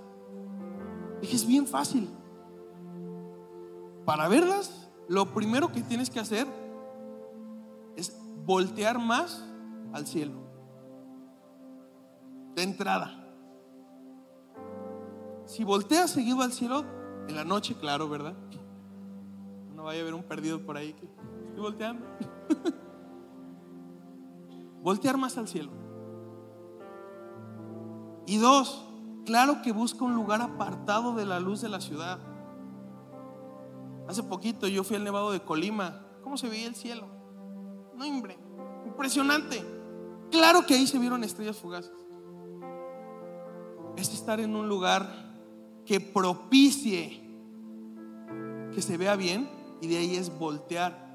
Dije, 1.22 1.34
es 1.34 1.48
bien 1.48 1.66
fácil. 1.66 2.10
Para 4.04 4.28
verlas, 4.28 4.90
lo 5.08 5.34
primero 5.34 5.72
que 5.72 5.82
tienes 5.82 6.10
que 6.10 6.20
hacer 6.20 6.46
es 7.96 8.20
voltear 8.46 9.00
más 9.00 9.46
al 9.94 10.08
cielo. 10.08 10.34
De 12.56 12.64
entrada. 12.64 13.18
Si 15.46 15.64
volteas 15.64 16.12
seguido 16.12 16.42
al 16.42 16.52
cielo, 16.52 16.84
en 17.30 17.38
la 17.38 17.46
noche, 17.46 17.76
claro, 17.76 18.10
¿verdad? 18.10 18.36
No 19.74 19.84
vaya 19.84 20.00
a 20.00 20.02
haber 20.02 20.16
un 20.16 20.24
perdido 20.24 20.60
por 20.66 20.76
ahí 20.76 20.92
que 20.92 21.06
estoy 21.48 21.62
volteando. 21.62 22.06
voltear 24.82 25.18
más 25.18 25.38
al 25.38 25.48
cielo. 25.48 25.72
Y 28.26 28.38
dos, 28.38 28.86
claro 29.26 29.62
que 29.62 29.72
busca 29.72 30.06
un 30.06 30.16
lugar 30.16 30.42
apartado 30.42 31.14
de 31.16 31.26
la 31.26 31.40
luz 31.40 31.62
de 31.62 31.70
la 31.70 31.82
ciudad. 31.82 32.20
Hace 34.08 34.24
poquito 34.24 34.68
yo 34.68 34.84
fui 34.84 34.96
al 34.96 35.04
Nevado 35.04 35.32
de 35.32 35.42
Colima. 35.42 36.06
¿Cómo 36.24 36.38
se 36.38 36.50
veía 36.50 36.68
el 36.68 36.76
cielo? 36.76 37.08
No, 37.96 38.06
hombre, 38.06 38.38
impresionante. 38.86 39.64
Claro 40.30 40.66
que 40.66 40.76
ahí 40.76 40.88
se 40.88 40.98
vieron 40.98 41.24
estrellas 41.24 41.58
fugaces. 41.58 41.92
Es 43.98 44.14
estar 44.14 44.40
en 44.40 44.56
un 44.56 44.70
lugar 44.70 45.32
que 45.86 46.00
propicie 46.00 47.22
que 48.74 48.82
se 48.82 48.98
vea 48.98 49.16
bien 49.16 49.50
y 49.82 49.88
de 49.88 49.98
ahí 49.98 50.16
es 50.16 50.38
voltear 50.38 51.10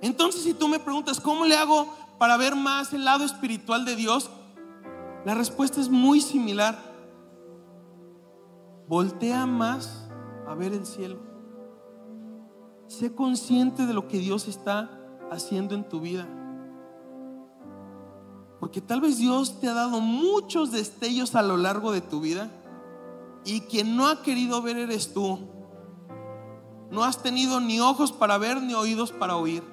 Entonces, 0.00 0.42
si 0.42 0.54
tú 0.54 0.66
me 0.66 0.80
preguntas, 0.80 1.20
¿cómo 1.20 1.44
le 1.44 1.54
hago 1.54 1.86
para 2.22 2.36
ver 2.36 2.54
más 2.54 2.92
el 2.92 3.04
lado 3.04 3.24
espiritual 3.24 3.84
de 3.84 3.96
Dios? 3.96 4.30
La 5.24 5.34
respuesta 5.34 5.80
es 5.80 5.88
muy 5.88 6.20
similar. 6.20 6.78
Voltea 8.86 9.44
más 9.44 10.08
a 10.46 10.54
ver 10.54 10.72
el 10.72 10.86
cielo. 10.86 11.18
Sé 12.86 13.12
consciente 13.12 13.86
de 13.86 13.92
lo 13.92 14.06
que 14.06 14.20
Dios 14.20 14.46
está 14.46 14.88
haciendo 15.32 15.74
en 15.74 15.88
tu 15.88 16.00
vida. 16.00 16.28
Porque 18.60 18.80
tal 18.80 19.00
vez 19.00 19.18
Dios 19.18 19.58
te 19.58 19.66
ha 19.66 19.74
dado 19.74 19.98
muchos 19.98 20.70
destellos 20.70 21.34
a 21.34 21.42
lo 21.42 21.56
largo 21.56 21.90
de 21.90 22.02
tu 22.02 22.20
vida 22.20 22.52
y 23.44 23.62
quien 23.62 23.96
no 23.96 24.06
ha 24.06 24.22
querido 24.22 24.62
ver 24.62 24.76
eres 24.76 25.12
tú. 25.12 25.40
No 26.88 27.02
has 27.02 27.20
tenido 27.20 27.58
ni 27.58 27.80
ojos 27.80 28.12
para 28.12 28.38
ver 28.38 28.62
ni 28.62 28.74
oídos 28.74 29.10
para 29.10 29.34
oír. 29.34 29.64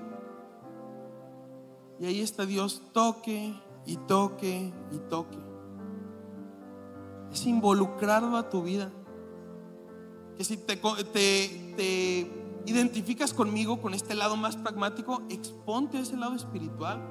Y 1.99 2.05
ahí 2.05 2.21
está 2.21 2.45
Dios, 2.45 2.81
toque 2.93 3.53
y 3.85 3.97
toque 3.97 4.73
y 4.91 4.97
toque. 5.09 5.37
Es 7.31 7.45
involucrado 7.45 8.37
a 8.37 8.49
tu 8.49 8.63
vida. 8.63 8.91
Que 10.37 10.43
si 10.43 10.57
te, 10.57 10.77
te, 10.77 11.73
te 11.75 12.31
identificas 12.65 13.33
conmigo 13.33 13.81
con 13.81 13.93
este 13.93 14.15
lado 14.15 14.37
más 14.37 14.55
pragmático, 14.55 15.21
exponte 15.29 15.97
a 15.97 16.01
ese 16.01 16.15
lado 16.15 16.35
espiritual. 16.35 17.01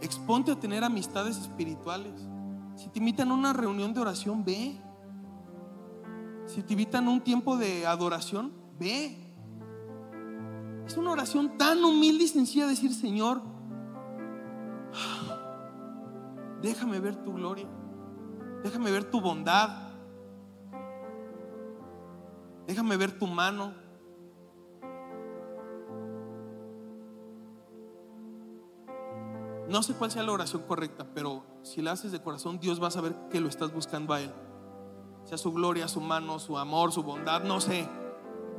Exponte 0.00 0.52
a 0.52 0.60
tener 0.60 0.84
amistades 0.84 1.36
espirituales. 1.36 2.12
Si 2.76 2.88
te 2.88 2.98
invitan 3.00 3.30
a 3.30 3.34
una 3.34 3.52
reunión 3.52 3.92
de 3.92 4.00
oración, 4.00 4.44
ve. 4.44 4.80
Si 6.46 6.62
te 6.62 6.72
invitan 6.72 7.06
a 7.06 7.10
un 7.10 7.20
tiempo 7.20 7.56
de 7.56 7.86
adoración, 7.86 8.52
ve. 8.78 9.19
Es 10.90 10.96
una 10.96 11.12
oración 11.12 11.56
tan 11.56 11.84
humilde 11.84 12.24
y 12.24 12.26
sencilla 12.26 12.66
decir, 12.66 12.92
Señor, 12.92 13.40
déjame 16.60 16.98
ver 16.98 17.14
tu 17.22 17.32
gloria, 17.32 17.68
déjame 18.64 18.90
ver 18.90 19.08
tu 19.08 19.20
bondad, 19.20 19.92
déjame 22.66 22.96
ver 22.96 23.16
tu 23.16 23.28
mano, 23.28 23.72
No 29.68 29.84
sé 29.84 29.94
cuál 29.94 30.10
sea 30.10 30.24
la 30.24 30.32
oración 30.32 30.62
correcta, 30.66 31.06
pero 31.14 31.44
si 31.62 31.82
la 31.82 31.92
haces 31.92 32.10
de 32.10 32.20
corazón, 32.20 32.58
Dios 32.58 32.82
va 32.82 32.88
a 32.88 32.90
saber 32.90 33.14
que 33.30 33.38
lo 33.38 33.48
estás 33.48 33.72
buscando 33.72 34.12
a 34.12 34.20
Él. 34.20 34.32
Sea 35.24 35.38
su 35.38 35.52
gloria, 35.52 35.86
su 35.86 36.00
mano, 36.00 36.40
su 36.40 36.58
amor, 36.58 36.90
su 36.90 37.04
bondad, 37.04 37.44
no 37.44 37.60
sé. 37.60 37.88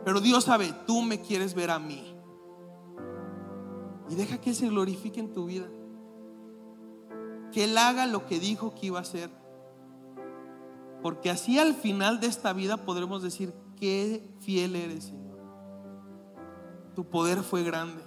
Pero 0.06 0.22
Dios 0.22 0.46
sabe, 0.46 0.74
tú 0.88 1.02
me 1.02 1.20
quieres 1.20 1.54
ver 1.54 1.72
a 1.72 1.80
mí. 1.80 2.11
Y 4.12 4.16
deja 4.16 4.42
que 4.42 4.50
Él 4.50 4.56
se 4.58 4.68
glorifique 4.68 5.22
en 5.22 5.32
tu 5.32 5.46
vida. 5.46 5.68
Que 7.54 7.64
Él 7.64 7.78
haga 7.78 8.06
lo 8.06 8.26
que 8.26 8.40
dijo 8.40 8.76
que 8.76 8.88
iba 8.88 9.00
a 9.00 9.04
hacer. 9.04 9.30
Porque 11.02 11.30
así 11.30 11.58
al 11.58 11.74
final 11.74 12.20
de 12.20 12.28
esta 12.28 12.52
vida 12.52 12.76
podremos 12.76 13.24
decir, 13.24 13.54
qué 13.80 14.30
fiel 14.42 14.76
eres, 14.76 15.06
Señor. 15.06 15.40
Tu 16.94 17.06
poder 17.06 17.40
fue 17.40 17.64
grande. 17.64 18.04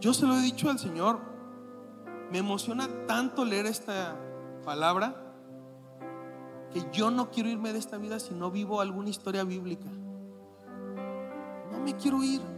Yo 0.00 0.12
se 0.12 0.26
lo 0.26 0.36
he 0.36 0.42
dicho 0.42 0.68
al 0.68 0.80
Señor. 0.80 1.20
Me 2.32 2.38
emociona 2.38 2.88
tanto 3.06 3.44
leer 3.44 3.66
esta 3.66 4.18
palabra 4.64 5.24
que 6.72 6.84
yo 6.92 7.12
no 7.12 7.30
quiero 7.30 7.48
irme 7.48 7.72
de 7.72 7.78
esta 7.78 7.96
vida 7.96 8.18
si 8.18 8.34
no 8.34 8.50
vivo 8.50 8.80
alguna 8.80 9.08
historia 9.08 9.44
bíblica. 9.44 9.88
No 11.70 11.78
me 11.78 11.94
quiero 11.94 12.24
ir. 12.24 12.57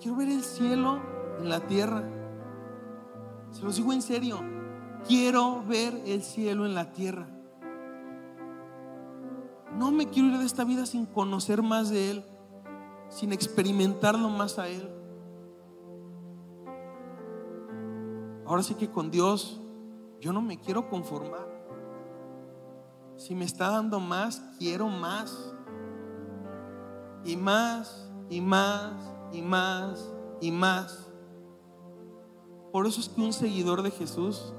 Quiero 0.00 0.16
ver 0.16 0.28
el 0.28 0.42
cielo 0.42 0.98
en 1.38 1.48
la 1.48 1.60
tierra. 1.60 2.02
Se 3.50 3.62
los 3.62 3.76
digo 3.76 3.92
en 3.92 4.00
serio. 4.00 4.40
Quiero 5.06 5.62
ver 5.64 5.94
el 6.06 6.22
cielo 6.22 6.64
en 6.64 6.74
la 6.74 6.92
tierra. 6.92 7.26
No 9.76 9.90
me 9.90 10.08
quiero 10.08 10.28
ir 10.28 10.38
de 10.38 10.46
esta 10.46 10.64
vida 10.64 10.86
sin 10.86 11.06
conocer 11.06 11.62
más 11.62 11.90
de 11.90 12.10
Él, 12.10 12.24
sin 13.08 13.32
experimentarlo 13.32 14.28
más 14.30 14.58
a 14.58 14.68
Él. 14.68 14.88
Ahora 18.46 18.62
sí 18.62 18.74
que 18.74 18.90
con 18.90 19.10
Dios 19.10 19.60
yo 20.20 20.32
no 20.32 20.42
me 20.42 20.58
quiero 20.58 20.88
conformar. 20.88 21.48
Si 23.16 23.34
me 23.34 23.44
está 23.44 23.70
dando 23.70 24.00
más, 24.00 24.42
quiero 24.58 24.88
más. 24.88 25.54
Y 27.24 27.36
más, 27.36 28.10
y 28.30 28.40
más, 28.40 28.94
y 29.32 29.42
más, 29.42 30.12
y 30.40 30.50
más. 30.50 31.08
Por 32.72 32.86
eso 32.86 33.00
es 33.00 33.08
que 33.08 33.20
un 33.20 33.32
seguidor 33.32 33.82
de 33.82 33.90
Jesús 33.90 34.54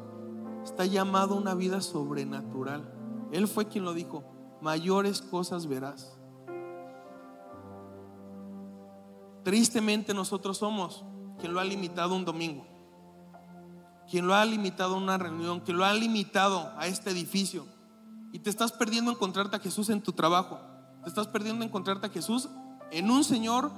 está 0.63 0.86
llamado 0.86 1.36
a 1.36 1.38
una 1.38 1.55
vida 1.55 1.81
sobrenatural. 1.81 2.93
Él 3.31 3.47
fue 3.47 3.67
quien 3.67 3.86
lo 3.86 3.93
dijo, 3.93 4.23
mayores 4.62 5.21
cosas 5.21 5.67
verás. 5.67 6.17
Tristemente 9.43 10.13
nosotros 10.13 10.57
somos 10.57 11.03
quien 11.39 11.53
lo 11.53 11.60
ha 11.60 11.63
limitado 11.63 12.15
un 12.15 12.25
domingo 12.25 12.71
quien 14.12 14.27
lo 14.27 14.36
ha 14.36 14.43
limitado 14.43 14.95
a 14.95 14.97
una 14.97 15.17
reunión, 15.17 15.62
quien 15.62 15.77
lo 15.77 15.86
ha 15.86 15.93
limitado 15.93 16.69
a 16.77 16.86
este 16.88 17.12
edificio. 17.12 17.65
Y 18.34 18.39
te 18.39 18.49
estás 18.49 18.73
perdiendo 18.73 19.10
encontrarte 19.10 19.55
a 19.55 19.60
Jesús 19.60 19.89
en 19.89 20.01
tu 20.01 20.12
trabajo. 20.12 20.60
Te 21.03 21.10
estás 21.10 21.27
perdiendo 21.27 21.63
encontrarte 21.63 22.07
a 22.07 22.10
Jesús 22.10 22.49
en 22.91 23.10
un 23.10 23.23
señor 23.23 23.71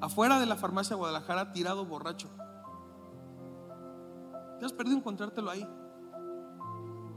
afuera 0.00 0.38
de 0.38 0.46
la 0.46 0.56
farmacia 0.56 0.96
Guadalajara 0.96 1.52
tirado 1.52 1.84
borracho. 1.86 2.28
Te 4.58 4.66
has 4.66 4.72
perdido 4.72 4.96
encontrártelo 4.96 5.50
ahí. 5.50 5.66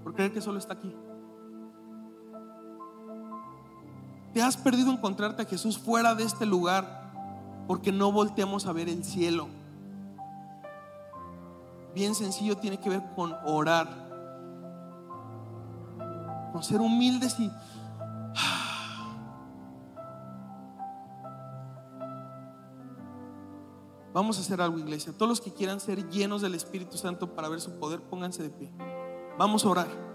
Por 0.04 0.14
creer 0.14 0.34
que 0.34 0.42
solo 0.42 0.58
está 0.58 0.74
aquí. 0.74 0.96
Te 4.34 4.42
has 4.42 4.58
perdido 4.58 4.92
encontrarte 4.92 5.42
a 5.42 5.46
Jesús 5.46 5.78
fuera 5.78 6.16
de 6.16 6.24
este 6.24 6.46
lugar 6.46 7.12
porque 7.68 7.92
no 7.92 8.12
volteamos 8.12 8.66
a 8.66 8.74
ver 8.74 8.90
el 8.90 9.04
cielo 9.04 9.48
bien 11.94 12.16
sencillo 12.16 12.58
tiene 12.58 12.78
que 12.78 12.90
ver 12.90 13.04
con 13.16 13.36
orar, 13.46 13.88
con 16.52 16.64
ser 16.64 16.80
humildes 16.82 17.40
y... 17.40 17.52
Vamos 24.14 24.38
a 24.38 24.42
hacer 24.42 24.62
algo, 24.62 24.80
iglesia. 24.80 25.14
Todos 25.14 25.30
los 25.30 25.42
que 25.42 25.54
quieran 25.54 25.80
ser 25.80 26.10
llenos 26.10 26.42
del 26.42 26.56
Espíritu 26.56 26.98
Santo 26.98 27.36
para 27.36 27.50
ver 27.50 27.62
su 27.62 27.80
poder, 27.80 28.02
pónganse 28.02 28.42
de 28.42 28.50
pie. 28.50 28.72
Vamos 29.38 29.66
a 29.66 29.70
orar. 29.70 30.10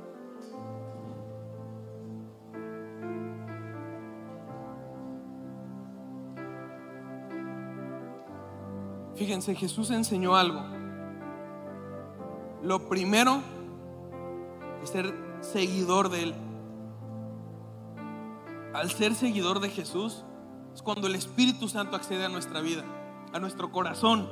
Fíjense, 9.15 9.55
Jesús 9.55 9.91
enseñó 9.91 10.35
algo. 10.35 10.61
Lo 12.63 12.89
primero 12.89 13.41
es 14.83 14.91
ser 14.91 15.15
seguidor 15.41 16.09
de 16.09 16.23
Él. 16.25 16.35
Al 18.75 18.91
ser 18.91 19.15
seguidor 19.15 19.61
de 19.61 19.71
Jesús 19.71 20.25
es 20.75 20.83
cuando 20.83 21.07
el 21.07 21.15
Espíritu 21.15 21.69
Santo 21.69 21.95
accede 21.95 22.25
a 22.25 22.29
nuestra 22.29 22.61
vida, 22.61 22.83
a 23.35 23.40
nuestro 23.40 23.70
corazón 23.73 24.29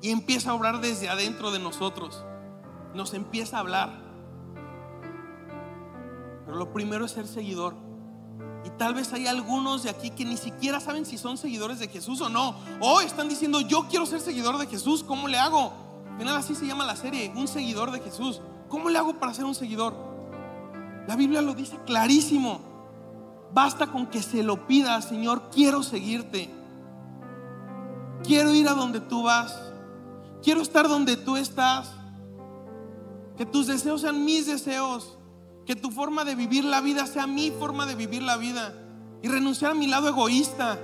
y 0.00 0.10
empieza 0.10 0.52
a 0.52 0.54
obrar 0.54 0.80
desde 0.80 1.10
adentro 1.10 1.50
de 1.50 1.58
nosotros. 1.58 2.24
Nos 2.94 3.12
empieza 3.12 3.58
a 3.58 3.60
hablar. 3.60 3.90
Pero 6.46 6.56
lo 6.56 6.72
primero 6.72 7.04
es 7.04 7.10
ser 7.10 7.26
seguidor. 7.26 7.74
Y 8.64 8.70
tal 8.70 8.94
vez 8.94 9.12
hay 9.12 9.26
algunos 9.26 9.82
de 9.82 9.90
aquí 9.90 10.10
que 10.10 10.24
ni 10.24 10.36
siquiera 10.36 10.80
saben 10.80 11.04
si 11.04 11.18
son 11.18 11.38
seguidores 11.38 11.80
de 11.80 11.88
Jesús 11.88 12.20
o 12.20 12.28
no. 12.28 12.54
O 12.80 13.00
están 13.00 13.28
diciendo, 13.28 13.60
yo 13.60 13.86
quiero 13.88 14.06
ser 14.06 14.20
seguidor 14.20 14.58
de 14.58 14.66
Jesús, 14.66 15.04
¿cómo 15.04 15.28
le 15.28 15.38
hago? 15.38 15.72
final 16.16 16.36
así 16.36 16.54
se 16.54 16.66
llama 16.66 16.84
la 16.84 16.96
serie, 16.96 17.32
un 17.34 17.48
seguidor 17.48 17.90
de 17.90 18.00
Jesús. 18.00 18.42
¿Cómo 18.68 18.90
le 18.90 18.98
hago 18.98 19.18
para 19.18 19.32
ser 19.32 19.46
un 19.46 19.54
seguidor? 19.54 19.94
La 21.08 21.16
Biblia 21.16 21.40
lo 21.40 21.54
dice 21.54 21.78
clarísimo. 21.86 22.60
Basta 23.52 23.88
con 23.88 24.06
que 24.06 24.22
se 24.22 24.42
lo 24.42 24.66
pida, 24.66 25.00
Señor, 25.02 25.50
quiero 25.50 25.82
seguirte. 25.82 26.59
Quiero 28.30 28.54
ir 28.54 28.68
a 28.68 28.74
donde 28.74 29.00
tú 29.00 29.24
vas. 29.24 29.60
Quiero 30.40 30.60
estar 30.60 30.86
donde 30.88 31.16
tú 31.16 31.36
estás. 31.36 31.92
Que 33.36 33.44
tus 33.44 33.66
deseos 33.66 34.02
sean 34.02 34.24
mis 34.24 34.46
deseos. 34.46 35.18
Que 35.66 35.74
tu 35.74 35.90
forma 35.90 36.24
de 36.24 36.36
vivir 36.36 36.64
la 36.64 36.80
vida 36.80 37.06
sea 37.06 37.26
mi 37.26 37.50
forma 37.50 37.86
de 37.86 37.96
vivir 37.96 38.22
la 38.22 38.36
vida. 38.36 38.72
Y 39.20 39.26
renunciar 39.26 39.72
a 39.72 39.74
mi 39.74 39.88
lado 39.88 40.06
egoísta. 40.06 40.78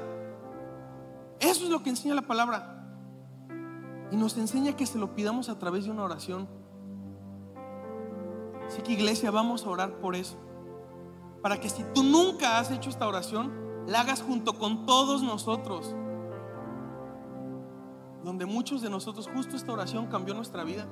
Eso 1.38 1.62
es 1.62 1.70
lo 1.70 1.84
que 1.84 1.90
enseña 1.90 2.16
la 2.16 2.26
palabra. 2.26 2.84
Y 4.10 4.16
nos 4.16 4.36
enseña 4.38 4.74
que 4.74 4.84
se 4.84 4.98
lo 4.98 5.14
pidamos 5.14 5.48
a 5.48 5.56
través 5.56 5.84
de 5.84 5.92
una 5.92 6.02
oración. 6.02 6.48
Así 8.66 8.82
que 8.82 8.94
iglesia, 8.94 9.30
vamos 9.30 9.64
a 9.64 9.70
orar 9.70 10.00
por 10.00 10.16
eso. 10.16 10.36
Para 11.42 11.60
que 11.60 11.70
si 11.70 11.84
tú 11.94 12.02
nunca 12.02 12.58
has 12.58 12.72
hecho 12.72 12.90
esta 12.90 13.06
oración, 13.06 13.52
la 13.86 14.00
hagas 14.00 14.20
junto 14.20 14.58
con 14.58 14.84
todos 14.84 15.22
nosotros. 15.22 15.94
Donde 18.26 18.44
muchos 18.44 18.82
de 18.82 18.90
nosotros, 18.90 19.30
justo 19.32 19.54
esta 19.54 19.72
oración 19.72 20.08
cambió 20.08 20.34
nuestra 20.34 20.64
vida. 20.64 20.84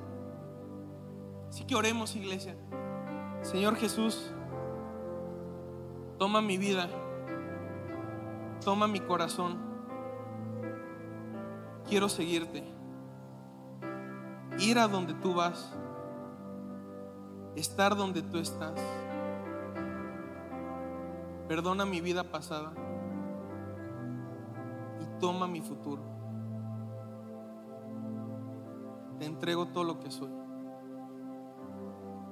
Así 1.49 1.65
que 1.65 1.75
oremos, 1.75 2.15
iglesia. 2.15 2.55
Señor 3.41 3.75
Jesús, 3.75 4.31
toma 6.17 6.41
mi 6.41 6.57
vida, 6.57 6.87
toma 8.63 8.87
mi 8.87 9.01
corazón. 9.01 9.57
Quiero 11.89 12.07
seguirte, 12.07 12.63
ir 14.57 14.79
a 14.79 14.87
donde 14.87 15.13
tú 15.15 15.33
vas, 15.33 15.75
estar 17.57 17.97
donde 17.97 18.21
tú 18.21 18.37
estás. 18.37 18.79
Perdona 21.49 21.85
mi 21.85 21.99
vida 21.99 22.23
pasada 22.23 22.71
y 25.01 25.19
toma 25.19 25.47
mi 25.47 25.59
futuro. 25.59 26.14
Entrego 29.35 29.67
todo 29.67 29.83
lo 29.83 29.99
que 29.99 30.09
soy. 30.11 30.31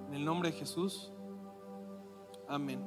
En 0.08 0.14
el 0.14 0.24
nombre 0.24 0.52
de 0.52 0.58
Jesús. 0.58 1.12
Amén. 2.48 2.82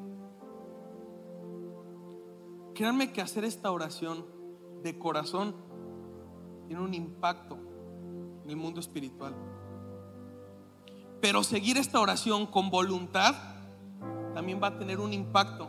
Créanme 2.75 3.13
que 3.13 3.21
hacer 3.21 3.45
esta 3.45 3.71
oración 3.71 4.25
de 4.83 4.99
corazón 4.99 5.55
tiene 6.67 6.83
un 6.83 6.95
impacto 6.95 7.59
en 8.45 8.51
el 8.51 8.57
mundo 8.57 8.81
espiritual. 8.81 9.35
Pero 11.21 11.43
seguir 11.43 11.77
esta 11.77 12.01
oración 12.01 12.47
con 12.47 12.71
voluntad 12.71 13.35
también 14.35 14.61
va 14.63 14.69
a 14.69 14.79
tener 14.79 14.99
un 14.99 15.13
impacto 15.13 15.69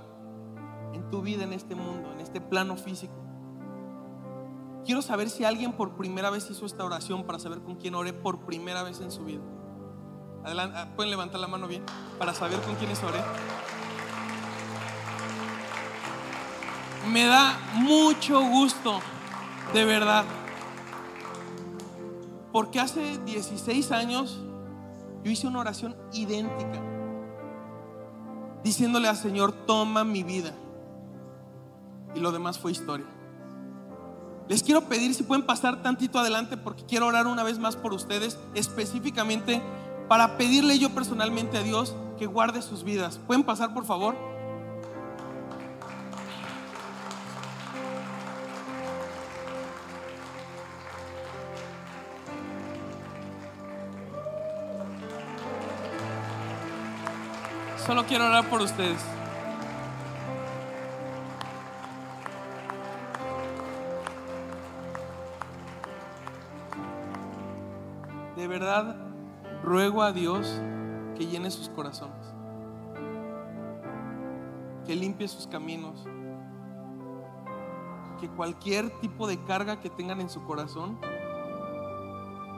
en 0.94 1.10
tu 1.10 1.22
vida 1.22 1.44
en 1.44 1.54
este 1.54 1.76
mundo, 1.76 2.14
en 2.14 2.22
este 2.22 2.40
plano 2.40 2.78
físico. 2.78 3.27
Quiero 4.88 5.02
saber 5.02 5.30
si 5.30 5.44
alguien 5.44 5.74
por 5.74 5.98
primera 5.98 6.30
vez 6.30 6.50
hizo 6.50 6.66
esta 6.66 6.86
oración 6.86 7.26
para 7.26 7.40
saber 7.40 7.60
con 7.60 7.76
quién 7.76 7.94
oré 7.94 8.14
por 8.14 8.46
primera 8.46 8.84
vez 8.84 9.02
en 9.02 9.12
su 9.12 9.26
vida. 9.26 9.42
Adelante, 10.46 10.78
ah, 10.78 10.88
pueden 10.96 11.12
levantar 11.12 11.42
la 11.42 11.48
mano 11.48 11.68
bien 11.68 11.84
para 12.18 12.34
saber 12.34 12.62
con 12.62 12.74
quiénes 12.76 13.04
oré. 13.04 13.20
Me 17.12 17.26
da 17.26 17.60
mucho 17.74 18.40
gusto, 18.40 19.02
de 19.74 19.84
verdad. 19.84 20.24
Porque 22.54 22.80
hace 22.80 23.18
16 23.26 23.92
años 23.92 24.40
yo 25.22 25.30
hice 25.30 25.48
una 25.48 25.60
oración 25.60 25.98
idéntica, 26.14 26.82
diciéndole 28.64 29.10
al 29.10 29.18
Señor, 29.18 29.52
toma 29.52 30.06
mi 30.06 30.24
vida. 30.24 30.54
Y 32.16 32.22
lo 32.22 32.32
demás 32.32 32.58
fue 32.58 32.72
historia. 32.72 33.17
Les 34.50 34.64
quiero 34.64 34.82
pedir 34.84 35.14
si 35.14 35.24
pueden 35.24 35.46
pasar 35.46 35.82
tantito 35.82 36.20
adelante 36.20 36.56
porque 36.56 36.86
quiero 36.86 37.08
orar 37.08 37.28
una 37.28 37.44
vez 37.44 37.60
más 37.60 37.76
por 37.76 37.94
ustedes, 37.94 38.38
específicamente 38.56 39.62
para 40.08 40.38
pedirle 40.38 40.80
yo 40.80 40.90
personalmente 40.92 41.58
a 41.58 41.64
Dios 41.64 41.96
que 42.18 42.26
guarde 42.28 42.62
sus 42.62 42.84
vidas. 42.84 43.20
¿Pueden 43.28 43.44
pasar 43.44 43.74
por 43.74 43.86
favor? 43.86 44.16
Solo 57.86 58.06
quiero 58.06 58.28
orar 58.28 58.50
por 58.50 58.62
ustedes. 58.62 59.17
Verdad, 68.60 68.96
ruego 69.64 70.02
a 70.02 70.12
Dios 70.12 70.62
que 71.16 71.28
llene 71.28 71.52
sus 71.52 71.70
corazones, 71.70 72.34
que 74.84 74.96
limpie 74.96 75.28
sus 75.28 75.46
caminos, 75.46 76.04
que 78.20 78.28
cualquier 78.30 78.90
tipo 79.00 79.28
de 79.28 79.44
carga 79.44 79.80
que 79.80 79.92
tengan 79.92 80.22
en 80.22 80.30
su 80.32 80.44
corazón, 80.44 80.98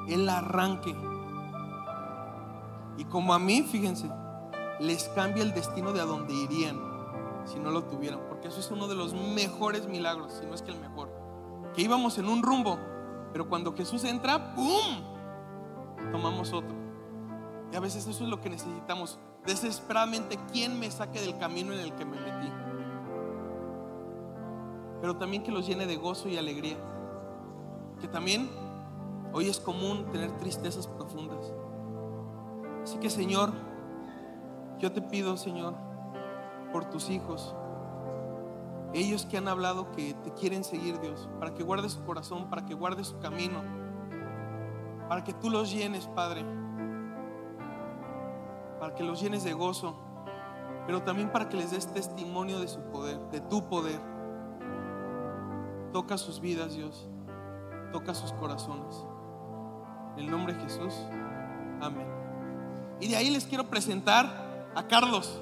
Él 0.07 0.29
arranque. 0.29 0.95
Y 2.97 3.03
como 3.03 3.33
a 3.33 3.39
mí, 3.39 3.63
fíjense, 3.63 4.09
les 4.79 5.03
cambia 5.09 5.43
el 5.43 5.53
destino 5.53 5.91
de 5.91 5.99
a 5.99 6.05
donde 6.05 6.33
irían 6.33 6.79
si 7.43 7.59
no 7.59 7.71
lo 7.71 7.83
tuvieran, 7.83 8.21
porque 8.29 8.47
eso 8.47 8.61
es 8.61 8.71
uno 8.71 8.87
de 8.87 8.95
los 8.95 9.13
mejores 9.13 9.85
milagros, 9.89 10.31
si 10.39 10.45
no 10.45 10.53
es 10.53 10.61
que 10.61 10.71
el 10.71 10.79
mejor. 10.79 11.09
Que 11.75 11.81
íbamos 11.81 12.17
en 12.19 12.29
un 12.29 12.41
rumbo, 12.41 12.79
pero 13.33 13.49
cuando 13.49 13.73
Jesús 13.73 14.05
entra, 14.05 14.55
¡pum! 14.55 15.08
Tomamos 16.11 16.53
otro. 16.53 16.75
Y 17.71 17.75
a 17.75 17.79
veces 17.79 18.07
eso 18.07 18.23
es 18.23 18.29
lo 18.29 18.41
que 18.41 18.49
necesitamos. 18.49 19.19
Desesperadamente, 19.45 20.37
¿quién 20.51 20.79
me 20.79 20.89
saque 20.91 21.21
del 21.21 21.37
camino 21.37 21.73
en 21.73 21.79
el 21.79 21.93
que 21.93 22.05
me 22.05 22.19
metí? 22.19 22.51
Pero 25.01 25.15
también 25.17 25.43
que 25.43 25.51
los 25.51 25.65
llene 25.65 25.85
de 25.85 25.95
gozo 25.95 26.27
y 26.29 26.37
alegría. 26.37 26.77
Que 28.01 28.07
también 28.07 28.49
hoy 29.33 29.47
es 29.47 29.59
común 29.59 30.05
tener 30.11 30.31
tristezas 30.37 30.87
profundas. 30.87 31.53
Así 32.83 32.97
que 32.97 33.09
Señor, 33.09 33.51
yo 34.79 34.91
te 34.91 35.01
pido, 35.01 35.37
Señor, 35.37 35.75
por 36.71 36.85
tus 36.85 37.09
hijos, 37.09 37.55
ellos 38.93 39.25
que 39.25 39.37
han 39.37 39.47
hablado 39.47 39.91
que 39.91 40.15
te 40.15 40.33
quieren 40.33 40.63
seguir, 40.63 40.99
Dios, 40.99 41.29
para 41.39 41.53
que 41.53 41.63
guarde 41.63 41.89
su 41.89 42.03
corazón, 42.03 42.49
para 42.49 42.65
que 42.65 42.73
guarde 42.73 43.03
su 43.03 43.19
camino 43.19 43.61
para 45.09 45.23
que 45.23 45.33
tú 45.33 45.49
los 45.49 45.71
llenes, 45.71 46.05
Padre, 46.05 46.45
para 48.79 48.93
que 48.93 49.03
los 49.03 49.19
llenes 49.19 49.43
de 49.43 49.53
gozo, 49.53 49.95
pero 50.85 51.01
también 51.01 51.31
para 51.31 51.49
que 51.49 51.57
les 51.57 51.71
des 51.71 51.87
testimonio 51.87 52.59
de 52.59 52.67
su 52.67 52.79
poder, 52.91 53.17
de 53.31 53.41
tu 53.41 53.67
poder. 53.67 53.99
Toca 55.91 56.15
sus 56.19 56.39
vidas, 56.39 56.75
Dios, 56.75 57.09
toca 57.91 58.13
sus 58.13 58.31
corazones. 58.33 59.03
En 60.15 60.25
el 60.25 60.31
nombre 60.31 60.53
de 60.53 60.61
Jesús, 60.61 60.93
amén. 61.81 62.07
Y 62.99 63.07
de 63.07 63.17
ahí 63.17 63.31
les 63.31 63.45
quiero 63.45 63.63
presentar 63.63 64.69
a 64.75 64.87
Carlos. 64.87 65.41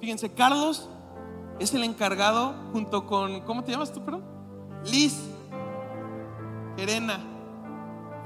Fíjense, 0.00 0.32
Carlos 0.32 0.88
es 1.58 1.74
el 1.74 1.84
encargado 1.84 2.54
junto 2.72 3.06
con, 3.06 3.42
¿cómo 3.42 3.64
te 3.64 3.72
llamas 3.72 3.92
tú, 3.92 4.02
perdón? 4.02 4.24
Liz, 4.86 5.20
Serena 6.78 7.31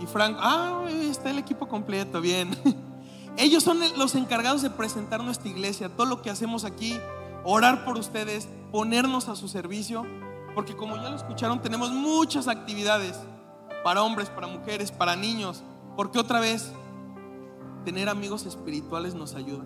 y 0.00 0.06
Frank, 0.06 0.36
ah, 0.40 0.86
está 0.90 1.30
el 1.30 1.38
equipo 1.38 1.68
completo, 1.68 2.20
bien. 2.20 2.56
Ellos 3.36 3.62
son 3.62 3.78
los 3.96 4.14
encargados 4.14 4.62
de 4.62 4.70
presentar 4.70 5.22
nuestra 5.22 5.48
iglesia, 5.48 5.88
todo 5.88 6.06
lo 6.06 6.22
que 6.22 6.30
hacemos 6.30 6.64
aquí, 6.64 6.98
orar 7.44 7.84
por 7.84 7.98
ustedes, 7.98 8.48
ponernos 8.72 9.28
a 9.28 9.36
su 9.36 9.48
servicio, 9.48 10.06
porque 10.54 10.74
como 10.74 10.96
ya 10.96 11.10
lo 11.10 11.16
escucharon, 11.16 11.60
tenemos 11.60 11.90
muchas 11.90 12.48
actividades 12.48 13.18
para 13.84 14.02
hombres, 14.02 14.30
para 14.30 14.46
mujeres, 14.46 14.90
para 14.90 15.16
niños, 15.16 15.62
porque 15.96 16.18
otra 16.18 16.40
vez, 16.40 16.72
tener 17.84 18.08
amigos 18.08 18.46
espirituales 18.46 19.14
nos 19.14 19.34
ayuda. 19.34 19.64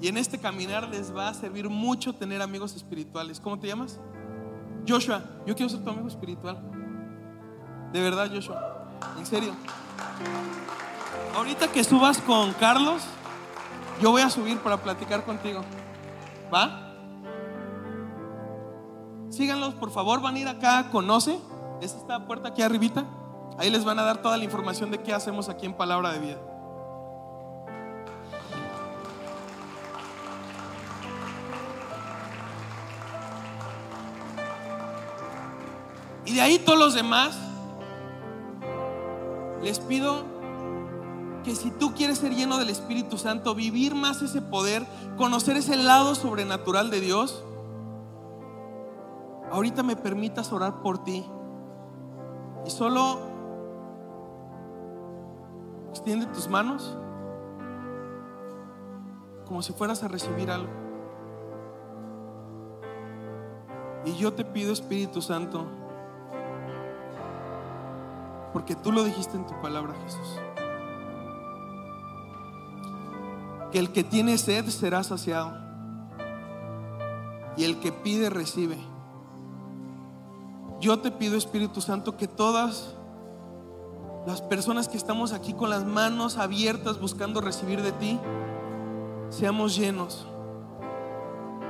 Y 0.00 0.08
en 0.08 0.16
este 0.16 0.38
caminar 0.38 0.88
les 0.88 1.14
va 1.14 1.28
a 1.28 1.34
servir 1.34 1.68
mucho 1.68 2.12
tener 2.12 2.42
amigos 2.42 2.74
espirituales. 2.74 3.40
¿Cómo 3.40 3.58
te 3.58 3.68
llamas? 3.68 4.00
Joshua, 4.86 5.22
yo 5.46 5.54
quiero 5.54 5.68
ser 5.68 5.82
tu 5.82 5.90
amigo 5.90 6.08
espiritual. 6.08 6.60
De 7.92 8.00
verdad, 8.00 8.30
Joshua. 8.32 8.71
En 9.18 9.26
serio. 9.26 9.54
Ahorita 11.34 11.68
que 11.68 11.82
subas 11.84 12.18
con 12.18 12.52
Carlos, 12.54 13.02
yo 14.00 14.10
voy 14.10 14.22
a 14.22 14.30
subir 14.30 14.58
para 14.58 14.76
platicar 14.76 15.24
contigo. 15.24 15.62
¿Va? 16.52 16.92
Síganlos, 19.30 19.74
por 19.74 19.90
favor, 19.90 20.20
van 20.20 20.34
a 20.34 20.38
ir 20.38 20.48
acá, 20.48 20.90
conoce. 20.90 21.38
Es 21.80 21.94
esta 21.94 22.26
puerta 22.26 22.48
aquí 22.48 22.62
arribita. 22.62 23.04
Ahí 23.58 23.70
les 23.70 23.84
van 23.84 23.98
a 23.98 24.02
dar 24.02 24.22
toda 24.22 24.36
la 24.36 24.44
información 24.44 24.90
de 24.90 24.98
qué 25.00 25.12
hacemos 25.12 25.48
aquí 25.48 25.66
en 25.66 25.74
Palabra 25.74 26.12
de 26.12 26.18
Vida. 26.18 26.38
Y 36.24 36.34
de 36.34 36.40
ahí 36.40 36.58
todos 36.58 36.78
los 36.78 36.94
demás 36.94 37.36
les 39.62 39.78
pido 39.80 40.24
que 41.44 41.54
si 41.54 41.70
tú 41.70 41.94
quieres 41.94 42.18
ser 42.18 42.34
lleno 42.34 42.58
del 42.58 42.70
Espíritu 42.70 43.18
Santo, 43.18 43.54
vivir 43.54 43.94
más 43.94 44.22
ese 44.22 44.42
poder, 44.42 44.86
conocer 45.16 45.56
ese 45.56 45.76
lado 45.76 46.14
sobrenatural 46.14 46.90
de 46.90 47.00
Dios, 47.00 47.44
ahorita 49.50 49.82
me 49.82 49.96
permitas 49.96 50.52
orar 50.52 50.82
por 50.82 51.02
ti. 51.02 51.24
Y 52.64 52.70
solo 52.70 53.18
extiende 55.90 56.26
tus 56.26 56.48
manos 56.48 56.96
como 59.46 59.62
si 59.62 59.72
fueras 59.72 60.02
a 60.02 60.08
recibir 60.08 60.50
algo. 60.50 60.70
Y 64.04 64.14
yo 64.14 64.32
te 64.32 64.44
pido, 64.44 64.72
Espíritu 64.72 65.22
Santo, 65.22 65.66
porque 68.52 68.74
tú 68.74 68.92
lo 68.92 69.04
dijiste 69.04 69.36
en 69.36 69.46
tu 69.46 69.60
palabra, 69.60 69.94
Jesús, 70.04 70.38
que 73.70 73.78
el 73.78 73.90
que 73.92 74.04
tiene 74.04 74.36
sed 74.38 74.66
será 74.68 75.02
saciado 75.02 75.52
y 77.56 77.64
el 77.64 77.80
que 77.80 77.92
pide 77.92 78.30
recibe. 78.30 78.78
Yo 80.80 80.98
te 80.98 81.10
pido, 81.10 81.36
Espíritu 81.36 81.80
Santo, 81.80 82.16
que 82.16 82.26
todas 82.26 82.94
las 84.26 84.40
personas 84.42 84.88
que 84.88 84.96
estamos 84.96 85.32
aquí 85.32 85.54
con 85.54 85.70
las 85.70 85.84
manos 85.84 86.38
abiertas 86.38 87.00
buscando 87.00 87.40
recibir 87.40 87.82
de 87.82 87.92
ti, 87.92 88.18
seamos 89.30 89.76
llenos 89.76 90.26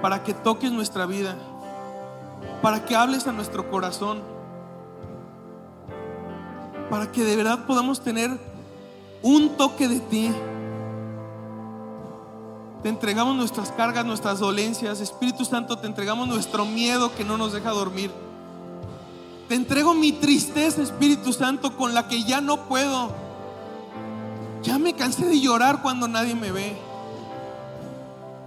para 0.01 0.24
que 0.24 0.35
toques 0.35 0.72
nuestra 0.72 1.07
vida, 1.07 1.37
para 2.61 2.85
que 2.85 2.97
hables 2.97 3.26
a 3.26 3.33
nuestro 3.33 3.70
corazón, 3.70 4.22
para 6.93 7.11
que 7.11 7.24
de 7.24 7.36
verdad 7.36 7.64
podamos 7.64 8.03
tener 8.03 8.38
un 9.22 9.57
toque 9.57 9.88
de 9.88 9.99
ti. 9.99 10.30
Te 12.82 12.90
entregamos 12.90 13.34
nuestras 13.34 13.72
cargas, 13.72 14.05
nuestras 14.05 14.40
dolencias. 14.40 15.01
Espíritu 15.01 15.47
Santo, 15.47 15.78
te 15.78 15.86
entregamos 15.86 16.28
nuestro 16.28 16.66
miedo 16.66 17.14
que 17.14 17.24
no 17.24 17.38
nos 17.38 17.55
deja 17.55 17.70
dormir. 17.70 18.11
Te 19.49 19.55
entrego 19.55 19.95
mi 19.95 20.12
tristeza, 20.12 20.82
Espíritu 20.82 21.32
Santo, 21.32 21.78
con 21.78 21.95
la 21.95 22.09
que 22.09 22.24
ya 22.24 22.43
no 22.43 22.68
puedo. 22.68 23.11
Ya 24.62 24.78
me 24.78 24.93
cansé 24.93 25.24
de 25.24 25.40
llorar 25.40 25.80
cuando 25.80 26.09
nadie 26.09 26.34
me 26.34 26.53
ve. 26.53 26.76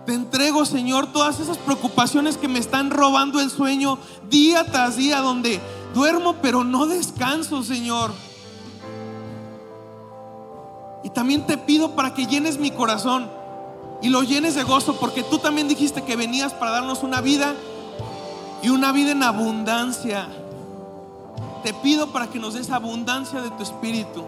Te 0.06 0.14
entrego, 0.14 0.66
Señor, 0.66 1.12
todas 1.12 1.40
esas 1.40 1.58
preocupaciones 1.58 2.38
que 2.38 2.48
me 2.48 2.60
están 2.60 2.92
robando 2.92 3.40
el 3.40 3.50
sueño 3.50 3.98
día 4.30 4.72
tras 4.72 4.98
día, 4.98 5.22
donde 5.22 5.60
duermo 5.96 6.36
pero 6.44 6.64
no 6.64 6.86
descanso, 6.86 7.64
Señor. 7.64 8.12
Y 11.06 11.12
también 11.12 11.46
te 11.46 11.60
pido 11.60 11.92
para 11.92 12.16
que 12.16 12.26
llenes 12.26 12.58
mi 12.58 12.72
corazón 12.72 13.30
y 14.02 14.10
lo 14.10 14.24
llenes 14.24 14.56
de 14.56 14.64
gozo, 14.64 14.96
porque 15.00 15.22
tú 15.22 15.38
también 15.38 15.68
dijiste 15.68 16.02
que 16.02 16.16
venías 16.16 16.52
para 16.52 16.72
darnos 16.72 17.04
una 17.04 17.22
vida 17.22 17.54
y 18.64 18.70
una 18.70 18.92
vida 18.92 19.12
en 19.12 19.22
abundancia. 19.22 20.28
Te 21.62 21.76
pido 21.76 22.08
para 22.08 22.26
que 22.32 22.40
nos 22.40 22.56
des 22.56 22.72
abundancia 22.72 23.40
de 23.44 23.52
tu 23.52 23.62
espíritu. 23.62 24.24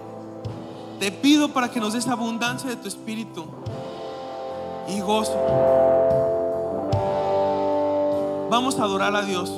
Te 1.00 1.12
pido 1.12 1.50
para 1.50 1.72
que 1.72 1.80
nos 1.80 1.94
des 1.94 2.08
abundancia 2.08 2.70
de 2.70 2.76
tu 2.76 2.88
espíritu 2.88 3.46
y 4.88 5.00
gozo. 5.00 5.36
Vamos 8.52 8.78
a 8.78 8.84
adorar 8.84 9.16
a 9.16 9.24
Dios 9.24 9.52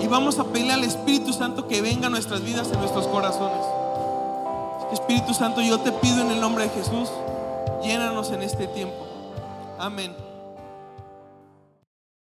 y 0.00 0.06
vamos 0.06 0.38
a 0.38 0.44
pedirle 0.44 0.72
al 0.72 0.84
Espíritu 0.84 1.34
Santo 1.34 1.68
que 1.68 1.82
venga 1.82 2.06
a 2.06 2.10
nuestras 2.10 2.42
vidas, 2.42 2.72
en 2.72 2.78
nuestros 2.78 3.06
corazones. 3.08 3.73
Espíritu 4.94 5.34
Santo, 5.34 5.60
yo 5.60 5.78
te 5.80 5.92
pido 5.92 6.20
en 6.20 6.30
el 6.30 6.40
nombre 6.40 6.64
de 6.64 6.70
Jesús, 6.70 7.10
llénanos 7.82 8.30
en 8.30 8.42
este 8.42 8.66
tiempo. 8.66 9.06
Amén. 9.78 10.23